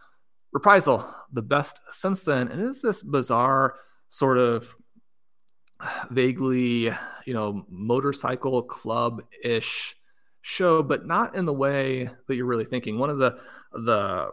Reprisal, 0.52 1.14
the 1.32 1.42
best 1.42 1.80
since 1.90 2.22
then, 2.22 2.48
and 2.50 2.62
it's 2.62 2.82
this 2.82 3.04
bizarre 3.04 3.76
sort 4.10 4.38
of 4.38 4.76
vaguely, 6.10 6.92
you 7.26 7.34
know, 7.34 7.66
motorcycle 7.70 8.62
club 8.64 9.22
ish 9.44 9.96
show, 10.42 10.84
but 10.84 11.06
not 11.06 11.36
in 11.36 11.46
the 11.46 11.54
way 11.54 12.10
that 12.28 12.36
you're 12.36 12.46
really 12.46 12.66
thinking. 12.66 12.98
One 12.98 13.10
of 13.10 13.18
the 13.18 13.40
the 13.74 14.32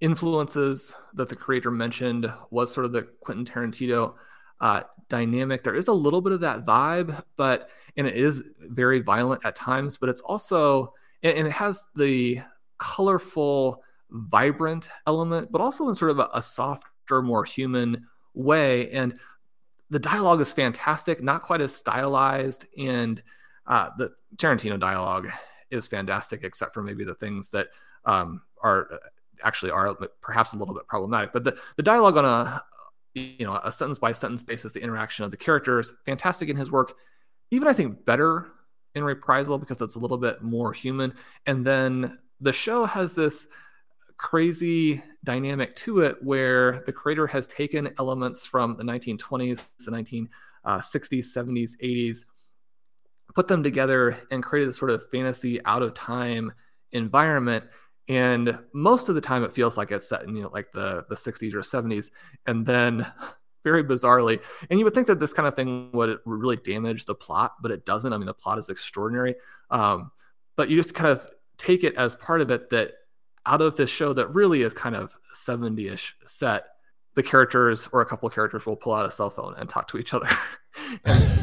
influences 0.00 0.94
that 1.14 1.28
the 1.28 1.36
creator 1.36 1.70
mentioned 1.70 2.30
was 2.50 2.72
sort 2.72 2.84
of 2.84 2.92
the 2.92 3.02
Quentin 3.20 3.46
Tarantino 3.46 4.14
uh, 4.60 4.82
dynamic. 5.08 5.62
There 5.62 5.74
is 5.74 5.88
a 5.88 5.92
little 5.92 6.20
bit 6.20 6.32
of 6.32 6.40
that 6.40 6.64
vibe, 6.64 7.22
but 7.36 7.70
and 7.96 8.06
it 8.06 8.16
is 8.16 8.52
very 8.60 9.00
violent 9.00 9.44
at 9.44 9.56
times, 9.56 9.96
but 9.96 10.08
it's 10.08 10.20
also 10.20 10.92
and, 11.22 11.46
it 11.46 11.52
has 11.52 11.82
the 11.94 12.40
colorful, 12.78 13.82
vibrant 14.10 14.88
element, 15.06 15.50
but 15.50 15.60
also 15.60 15.88
in 15.88 15.94
sort 15.94 16.10
of 16.10 16.18
a, 16.18 16.28
a 16.34 16.42
softer, 16.42 17.22
more 17.22 17.44
human 17.44 18.06
way. 18.34 18.90
And 18.90 19.18
the 19.90 19.98
dialogue 19.98 20.40
is 20.40 20.52
fantastic, 20.52 21.22
not 21.22 21.42
quite 21.42 21.60
as 21.60 21.74
stylized, 21.74 22.66
and 22.76 23.22
uh, 23.66 23.90
the 23.96 24.12
Tarantino 24.36 24.78
dialogue 24.78 25.30
is 25.70 25.86
fantastic, 25.86 26.44
except 26.44 26.74
for 26.74 26.82
maybe 26.82 27.04
the 27.04 27.14
things 27.14 27.48
that 27.50 27.68
um, 28.04 28.42
are 28.62 29.00
actually 29.42 29.70
are 29.70 29.96
perhaps 30.20 30.52
a 30.52 30.56
little 30.56 30.74
bit 30.74 30.86
problematic. 30.86 31.32
But 31.32 31.44
the, 31.44 31.56
the 31.76 31.82
dialogue 31.82 32.16
on 32.16 32.24
a 32.24 32.62
you 33.16 33.46
know 33.46 33.58
a 33.64 33.72
sentence 33.72 33.98
by 33.98 34.12
sentence 34.12 34.42
basis, 34.42 34.72
the 34.72 34.82
interaction 34.82 35.24
of 35.24 35.30
the 35.30 35.36
characters, 35.36 35.94
fantastic 36.04 36.48
in 36.48 36.56
his 36.56 36.70
work. 36.70 36.94
Even 37.50 37.68
I 37.68 37.72
think 37.72 38.04
better 38.04 38.48
in 38.94 39.04
Reprisal 39.04 39.58
because 39.58 39.80
it's 39.80 39.94
a 39.94 39.98
little 39.98 40.18
bit 40.18 40.42
more 40.42 40.72
human. 40.72 41.14
And 41.46 41.64
then 41.64 42.18
the 42.40 42.52
show 42.52 42.84
has 42.84 43.14
this 43.14 43.46
crazy 44.18 45.02
dynamic 45.24 45.76
to 45.76 46.00
it 46.00 46.22
where 46.22 46.82
the 46.86 46.92
creator 46.92 47.26
has 47.26 47.46
taken 47.46 47.92
elements 47.98 48.46
from 48.46 48.76
the 48.76 48.84
1920s, 48.84 49.66
the 49.84 49.90
1960s, 49.90 50.28
70s, 50.66 51.70
80s, 51.82 52.18
put 53.34 53.48
them 53.48 53.62
together 53.62 54.16
and 54.30 54.42
created 54.42 54.68
this 54.70 54.78
sort 54.78 54.90
of 54.90 55.08
fantasy 55.10 55.62
out 55.66 55.82
of 55.82 55.92
time 55.94 56.52
environment 56.92 57.64
and 58.08 58.58
most 58.72 59.08
of 59.08 59.14
the 59.14 59.20
time 59.20 59.42
it 59.42 59.52
feels 59.52 59.76
like 59.76 59.90
it's 59.90 60.08
set 60.08 60.22
in 60.22 60.36
you 60.36 60.42
know 60.42 60.50
like 60.52 60.70
the 60.72 61.04
the 61.08 61.14
60s 61.14 61.54
or 61.54 61.60
70s 61.60 62.10
and 62.46 62.64
then 62.64 63.06
very 63.64 63.82
bizarrely 63.82 64.40
and 64.70 64.78
you 64.78 64.84
would 64.84 64.94
think 64.94 65.08
that 65.08 65.18
this 65.18 65.32
kind 65.32 65.48
of 65.48 65.54
thing 65.54 65.90
would 65.92 66.18
really 66.24 66.56
damage 66.56 67.04
the 67.04 67.14
plot 67.14 67.54
but 67.60 67.70
it 67.72 67.84
doesn't. 67.84 68.12
I 68.12 68.16
mean 68.16 68.26
the 68.26 68.34
plot 68.34 68.58
is 68.58 68.68
extraordinary. 68.68 69.34
Um, 69.70 70.12
but 70.56 70.70
you 70.70 70.76
just 70.76 70.94
kind 70.94 71.10
of 71.10 71.26
take 71.58 71.82
it 71.82 71.94
as 71.96 72.14
part 72.14 72.40
of 72.40 72.50
it 72.50 72.70
that 72.70 72.92
out 73.44 73.60
of 73.60 73.76
this 73.76 73.90
show 73.90 74.12
that 74.12 74.28
really 74.28 74.62
is 74.62 74.72
kind 74.72 74.94
of 74.94 75.16
70ish 75.34 76.12
set 76.24 76.66
the 77.14 77.22
characters 77.22 77.88
or 77.92 78.02
a 78.02 78.06
couple 78.06 78.28
of 78.28 78.34
characters 78.34 78.66
will 78.66 78.76
pull 78.76 78.92
out 78.92 79.06
a 79.06 79.10
cell 79.10 79.30
phone 79.30 79.54
and 79.56 79.68
talk 79.68 79.88
to 79.88 79.98
each 79.98 80.14
other. 80.14 80.28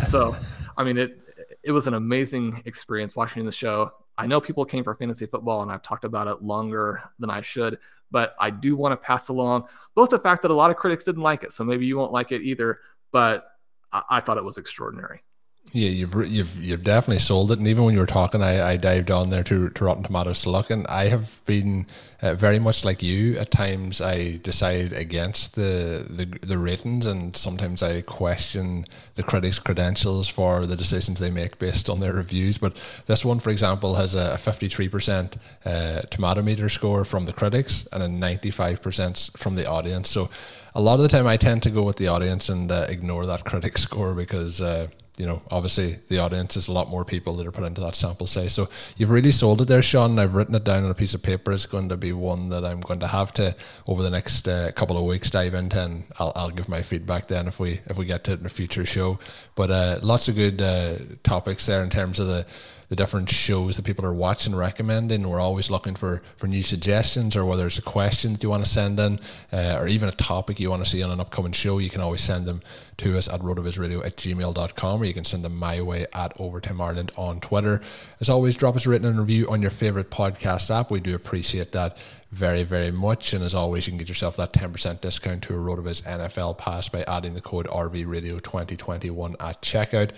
So 0.10 0.36
i 0.78 0.84
mean 0.84 0.96
it 0.98 1.18
it 1.64 1.72
was 1.72 1.88
an 1.88 1.96
amazing 1.96 2.62
experience 2.66 3.16
watching 3.16 3.46
the 3.46 3.52
show 3.52 3.92
I 4.18 4.28
know 4.28 4.40
people 4.40 4.66
came 4.66 4.84
for 4.84 4.94
fantasy 4.94 5.26
football, 5.26 5.64
and 5.64 5.72
I've 5.72 5.82
talked 5.82 6.06
about 6.06 6.28
it 6.28 6.44
longer 6.44 7.02
than 7.20 7.30
I 7.30 7.42
should, 7.42 7.80
but 8.12 8.36
I 8.40 8.50
do 8.50 8.76
want 8.76 8.92
to 8.92 8.98
pass 8.98 9.30
along 9.30 9.68
both 9.96 10.10
the 10.10 10.20
fact 10.20 10.44
that 10.44 10.52
a 10.52 10.54
lot 10.54 10.72
of 10.72 10.78
critics 10.78 11.04
didn't 11.04 11.24
like 11.24 11.44
it, 11.44 11.52
so 11.52 11.64
maybe 11.64 11.86
you 11.86 11.98
won't 11.98 12.12
like 12.12 12.32
it 12.32 12.44
either, 12.44 12.80
but 13.12 13.46
I, 13.92 14.04
I 14.10 14.20
thought 14.20 14.38
it 14.38 14.44
was 14.44 14.58
extraordinary. 14.58 15.24
Yeah, 15.72 15.90
you've 15.90 16.14
you've 16.30 16.64
you've 16.64 16.84
definitely 16.84 17.18
sold 17.18 17.52
it, 17.52 17.58
and 17.58 17.68
even 17.68 17.84
when 17.84 17.96
you 17.96 18.00
were 18.00 18.06
talking, 18.06 18.44
I, 18.44 18.74
I 18.74 18.78
dived 18.78 19.10
on 19.10 19.32
there 19.32 19.42
to, 19.46 19.70
to 19.72 19.84
Rotten 19.84 20.04
Tomatoes 20.04 20.44
to 20.44 20.52
look, 20.52 20.70
and 20.70 20.86
I 20.86 21.08
have 21.08 21.40
been 21.48 21.88
uh, 22.22 22.36
very 22.36 22.60
much 22.60 22.86
like 22.86 23.02
you. 23.02 23.40
At 23.40 23.50
times, 23.50 24.00
I 24.00 24.38
decide 24.44 24.94
against 24.94 25.56
the, 25.56 26.06
the 26.08 26.26
the 26.46 26.60
ratings, 26.60 27.08
and 27.08 27.36
sometimes 27.36 27.82
I 27.82 28.02
question 28.02 28.86
the 29.16 29.24
critics' 29.24 29.58
credentials 29.58 30.28
for 30.28 30.68
the 30.68 30.76
decisions 30.76 31.20
they 31.20 31.32
make 31.32 31.58
based 31.58 31.90
on 31.90 32.00
their 32.02 32.14
reviews. 32.14 32.60
But 32.60 32.80
this 33.08 33.26
one, 33.26 33.40
for 33.40 33.50
example, 33.50 33.96
has 33.96 34.14
a 34.14 34.38
fifty 34.38 34.68
three 34.70 34.90
percent 34.90 35.38
uh, 35.66 36.02
tomato 36.02 36.44
meter 36.44 36.70
score 36.70 37.04
from 37.04 37.26
the 37.26 37.34
critics 37.34 37.88
and 37.92 38.04
a 38.04 38.08
ninety 38.08 38.52
five 38.52 38.80
percent 38.84 39.32
from 39.38 39.56
the 39.56 39.68
audience. 39.68 40.08
So, 40.08 40.30
a 40.76 40.82
lot 40.82 40.96
of 40.96 41.02
the 41.02 41.10
time, 41.10 41.26
I 41.26 41.38
tend 41.38 41.64
to 41.64 41.72
go 41.72 41.82
with 41.82 41.98
the 41.98 42.10
audience 42.10 42.48
and 42.48 42.72
uh, 42.72 42.86
ignore 42.90 43.26
that 43.26 43.44
critic 43.44 43.80
score 43.80 44.14
because 44.14 44.62
uh, 44.62 44.90
you 45.18 45.28
know, 45.28 45.42
obviously 45.52 45.98
the 46.08 46.18
audience 46.18 46.58
is 46.58 46.68
a 46.68 46.72
lot 46.72 46.90
more 46.90 47.06
people 47.06 47.36
that 47.36 47.46
are 47.46 47.52
put 47.52 47.64
into 47.64 47.82
that 47.82 47.96
sample 47.96 48.26
size. 48.26 48.52
So 48.54 48.68
you've 48.98 49.12
really 49.12 49.30
sold 49.30 49.62
it 49.62 49.68
there, 49.68 49.82
Shawn. 49.82 50.18
I've 50.18 50.34
written 50.34 50.56
it 50.56 50.64
down 50.64 50.84
on 50.84 50.90
a 50.90 50.96
piece 50.96 51.14
of 51.14 51.22
paper. 51.22 51.52
It's 51.52 51.68
going 51.68 51.90
to 51.90 51.98
be 51.98 52.14
one 52.14 52.50
that 52.50 52.66
I'm 52.66 52.82
going 52.82 53.00
to 53.02 53.08
have 53.08 53.32
to 53.34 53.56
over 53.86 54.02
the 54.02 54.10
next 54.10 54.48
uh, 54.48 54.72
couple 54.76 54.98
of 54.98 55.06
weeks 55.06 55.30
dive 55.30 55.54
into, 55.54 55.84
and 55.84 56.04
I'll, 56.18 56.32
I'll 56.36 56.50
give 56.50 56.68
my 56.68 56.82
feedback 56.82 57.28
then 57.28 57.48
if 57.48 57.60
we 57.60 57.80
if 57.86 57.98
we 57.98 58.06
get 58.06 58.24
to 58.24 58.32
it 58.32 58.40
in 58.40 58.46
a 58.46 58.50
future 58.50 58.86
show. 58.86 59.20
But 59.54 59.70
uh, 59.70 60.00
lots 60.02 60.28
of 60.30 60.36
good 60.36 60.62
uh, 60.62 60.98
topics 61.22 61.66
there 61.68 61.84
in 61.84 61.92
terms 61.92 62.20
of 62.20 62.28
the 62.28 62.46
the 62.90 62.96
different 62.96 63.30
shows 63.30 63.76
that 63.76 63.86
people 63.86 64.06
are 64.06 64.14
watching, 64.14 64.56
recommending. 64.56 65.28
We're 65.28 65.40
always 65.40 65.70
looking 65.70 65.96
for, 65.96 66.22
for 66.38 66.48
new 66.48 66.64
suggestions 66.64 67.36
or 67.36 67.46
whether 67.46 67.66
it's 67.66 67.78
a 67.78 67.84
question 67.84 68.34
that 68.34 68.44
you 68.44 68.50
want 68.50 68.64
to 68.64 68.70
send 68.70 69.00
in 69.00 69.20
uh, 69.52 69.78
or 69.80 69.88
even 69.88 70.10
a 70.10 70.14
topic 70.14 70.60
you 70.60 70.70
want 70.70 70.84
to 70.84 70.90
see 70.90 71.02
on 71.04 71.12
an 71.12 71.20
upcoming 71.20 71.52
show, 71.52 71.78
you 71.80 71.90
can 71.90 72.02
always 72.02 72.22
send 72.22 72.46
them 72.46 72.62
to 72.98 73.18
us 73.18 73.28
at 73.28 73.40
rotovizradio 73.42 74.06
at 74.06 74.18
gmail.com 74.18 75.02
or 75.02 75.06
you 75.06 75.14
can 75.14 75.24
send 75.24 75.44
them 75.44 75.56
my 75.56 75.82
way 75.82 76.06
at 76.14 76.34
Overtime 76.40 76.82
Ireland 76.82 77.12
on 77.18 77.40
Twitter. 77.40 77.82
As 78.20 78.30
always, 78.30 78.56
drop 78.56 78.76
us 78.76 78.86
a 78.86 78.90
written 78.90 79.20
review 79.20 79.50
on 79.50 79.62
your 79.62 79.72
favourite 79.72 80.10
podcast 80.10 80.70
app. 80.70 80.92
We 80.92 81.00
do 81.00 81.16
appreciate 81.16 81.72
that 81.72 81.98
very, 82.32 82.64
very 82.64 82.92
much. 82.92 83.34
And 83.34 83.44
as 83.44 83.54
always, 83.54 83.86
you 83.86 83.92
can 83.92 84.00
get 84.00 84.08
yourself 84.10 84.36
that 84.38 84.54
10% 84.54 85.02
discount 85.02 85.44
to 85.44 85.54
a 85.54 85.58
RotoViz 85.58 86.04
NFL 86.04 86.58
pass 86.58 86.90
by 86.90 87.04
adding 87.04 87.34
the 87.34 87.42
code 87.42 87.68
RVRadio2021 87.68 89.36
at 89.40 89.62
checkout 89.62 90.12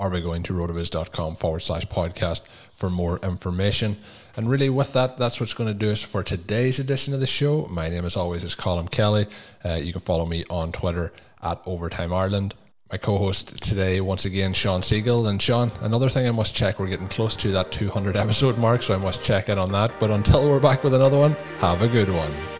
or 0.00 0.10
by 0.10 0.20
going 0.20 0.42
to 0.42 0.54
rotoviz.com 0.54 1.36
forward 1.36 1.60
slash 1.60 1.84
podcast 1.84 2.40
for 2.72 2.88
more 2.88 3.18
information. 3.18 3.98
And 4.34 4.48
really, 4.48 4.70
with 4.70 4.94
that, 4.94 5.18
that's 5.18 5.38
what's 5.38 5.52
going 5.52 5.68
to 5.68 5.74
do 5.74 5.90
us 5.90 6.02
for 6.02 6.22
today's 6.22 6.78
edition 6.78 7.12
of 7.12 7.20
the 7.20 7.26
show. 7.26 7.66
My 7.70 7.88
name, 7.90 8.06
as 8.06 8.16
always, 8.16 8.42
is 8.42 8.56
Colm 8.56 8.90
Kelly. 8.90 9.26
Uh, 9.62 9.74
you 9.74 9.92
can 9.92 10.00
follow 10.00 10.24
me 10.24 10.44
on 10.48 10.72
Twitter 10.72 11.12
at 11.42 11.60
Overtime 11.66 12.12
Ireland. 12.12 12.54
My 12.90 12.96
co 12.96 13.18
host 13.18 13.62
today, 13.62 14.00
once 14.00 14.24
again, 14.24 14.54
Shawn 14.54 14.80
Siegele. 14.80 15.28
And 15.28 15.40
Shawn, 15.40 15.70
another 15.82 16.08
thing 16.08 16.26
I 16.26 16.30
must 16.30 16.54
check, 16.54 16.80
we're 16.80 16.88
getting 16.88 17.08
close 17.08 17.36
to 17.36 17.50
that 17.52 17.70
200 17.70 18.16
episode 18.16 18.56
mark, 18.56 18.82
so 18.82 18.94
I 18.94 18.98
must 18.98 19.24
check 19.24 19.50
in 19.50 19.58
on 19.58 19.70
that. 19.72 19.92
But 20.00 20.10
until 20.10 20.48
we're 20.48 20.60
back 20.60 20.82
with 20.82 20.94
another 20.94 21.18
one, 21.18 21.32
have 21.58 21.82
a 21.82 21.88
good 21.88 22.10
one. 22.10 22.59